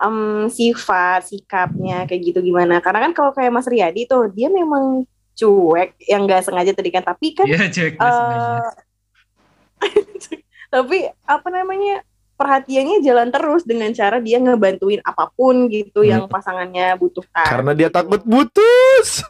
[0.00, 2.80] em, sifat sikapnya kayak gitu gimana.
[2.80, 5.04] Karena kan kalau kayak Mas Riyadi tuh dia memang
[5.36, 8.56] cuek yang nggak sengaja tadi kan tapi kan nggak sengaja.
[8.56, 8.64] eh
[10.72, 10.98] tapi
[11.28, 12.00] apa namanya
[12.36, 16.10] perhatiannya jalan terus dengan cara dia ngebantuin apa pun gitu Hmm.
[16.12, 19.24] yang pasangannya butuhkan karena dia takut putus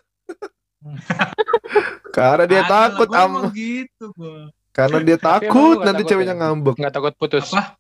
[2.17, 4.51] karena dia Ada, takut am gitu gua.
[4.71, 6.41] karena dia takut nanti takut ceweknya ya?
[6.43, 7.47] ngambek Nggak takut putus?
[7.51, 7.75] Apa?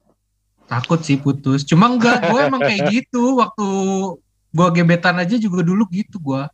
[0.66, 1.62] Takut sih putus.
[1.62, 3.66] Cuma enggak, gue emang kayak gitu waktu
[4.50, 6.50] gua gebetan aja juga dulu gitu gua.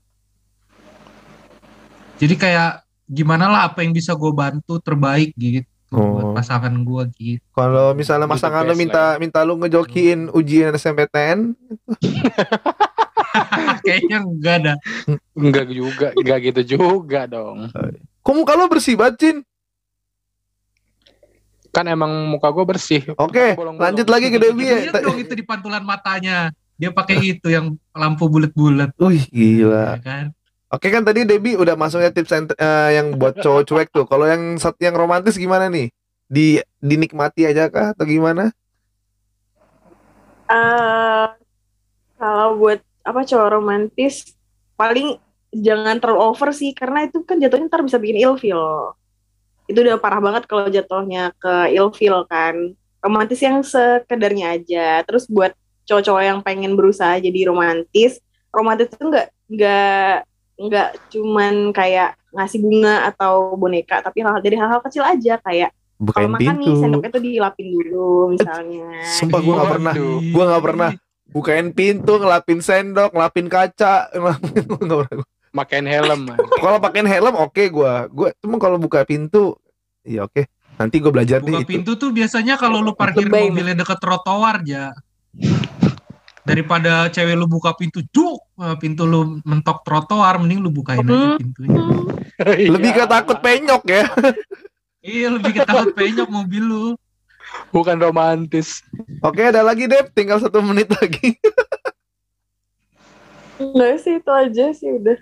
[2.20, 6.32] Jadi kayak gimana lah apa yang bisa gue bantu terbaik gitu Oh.
[6.32, 7.44] buat pasangan gua gitu.
[7.52, 11.52] kalau misalnya pasangan lu minta minta lu ngejokiin ujian SMPTN
[13.82, 14.74] Kayaknya enggak ada.
[15.32, 17.68] Enggak juga, enggak gitu juga dong.
[18.22, 19.36] kok muka lu bersih banget Cin
[21.72, 23.00] Kan emang muka gue bersih.
[23.16, 23.80] oke Bolong-bolong.
[23.80, 26.52] lanjut lagi ke Debbie ya Lihat dong itu di pantulan matanya.
[26.76, 28.92] Dia pakai itu yang lampu bulat-bulat.
[29.00, 30.24] Wih gila ya kan?
[30.72, 34.06] Oke kan tadi Debbie udah masuknya tips and- eh, yang buat cowok cuek tuh.
[34.08, 35.92] Kalau yang sat yang romantis gimana nih?
[36.32, 38.48] Di dinikmati aja kah atau gimana?
[40.52, 41.26] eh
[42.20, 44.36] kalau buat apa cowok romantis
[44.76, 45.16] paling
[45.52, 48.92] jangan terlalu over sih karena itu kan jatuhnya ntar bisa bikin ilfeel
[49.70, 52.56] itu udah parah banget kalau jatuhnya ke ilfeel kan
[53.00, 55.52] romantis yang sekedarnya aja terus buat
[55.88, 58.20] cowok-cowok yang pengen berusaha jadi romantis
[58.52, 60.14] romantis itu nggak nggak
[60.62, 65.70] nggak cuman kayak ngasih bunga atau boneka tapi hal dari hal-hal kecil aja kayak
[66.10, 66.80] kalau makan nih pintu.
[66.82, 69.94] sendoknya tuh dilapin dulu misalnya Sumpah gue nggak pernah.
[70.34, 70.90] Gua nggak pernah.
[71.32, 75.26] Bukain pintu, ngelapin sendok, ngelapin kaca, ngelapin gua nggak pernah.
[75.52, 76.20] Makain helm.
[76.64, 78.10] Kalau pakein helm oke gua.
[78.10, 79.54] Gua cuma kalau buka pintu
[80.02, 80.42] iya oke.
[80.80, 81.68] Nanti gue belajar Buka nih itu.
[81.68, 84.90] pintu tuh biasanya kalau lu parkir Lebay, mobilnya deket trotoar aja.
[86.42, 91.14] Daripada cewek lu buka pintu, duk, eh, pintu lu mentok trotoar, mending lu bukain aja
[91.14, 91.38] Hmm.
[91.38, 91.82] pintunya.
[92.74, 94.04] Lebih ke takut penyok ya.
[95.02, 96.84] Iya, lebih ketakut penyok mobil lu.
[97.74, 98.86] Bukan romantis.
[99.18, 101.34] Oke ada lagi Dep, tinggal satu menit lagi.
[103.58, 105.18] Enggak sih itu aja sih udah.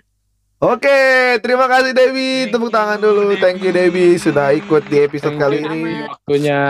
[0.61, 0.97] Oke,
[1.41, 2.53] terima kasih Dewi.
[2.53, 3.33] Tepuk tangan dulu.
[3.41, 6.05] Thank you Dewi sudah ikut di episode Thank kali you, ini.
[6.05, 6.61] Waktunya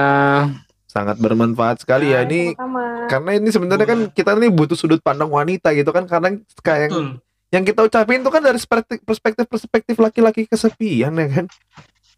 [0.92, 2.52] Sangat bermanfaat sekali ya ini.
[2.52, 3.08] Sama-sama.
[3.08, 6.04] Karena ini sebenarnya kan kita nih butuh sudut pandang wanita gitu kan.
[6.04, 7.08] Karena kayak yang, Betul.
[7.56, 8.60] yang kita ucapin itu kan dari
[9.00, 11.46] perspektif perspektif laki-laki kesepian ya kan.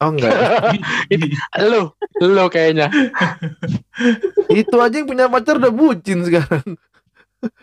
[0.01, 0.33] Oh enggak.
[1.69, 2.89] lu, lu kayaknya.
[4.49, 6.65] itu aja yang punya pacar udah bucin sekarang.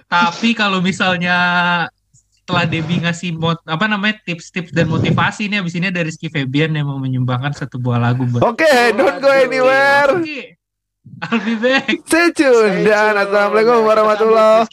[0.06, 1.36] Tapi kalau misalnya
[2.14, 6.70] setelah Debbie ngasih mot apa namanya tips-tips dan motivasi ini abis ini ada Rizky Febian
[6.74, 10.14] yang mau menyumbangkan satu buah lagu buat Oke, don't go anywhere.
[10.14, 10.59] Oke.
[11.22, 11.88] I'll be back.
[12.08, 14.68] Stay tune dan assalamualaikum warahmatullahi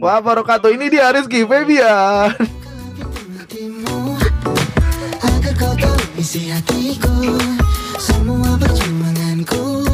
[0.00, 0.72] wabarakatuh.
[0.72, 2.32] Ini dia Rizky Febian.
[3.46, 4.18] hatimu
[5.22, 7.38] Agar kau tahu isi hatiku
[7.96, 9.85] Semua perjuanganku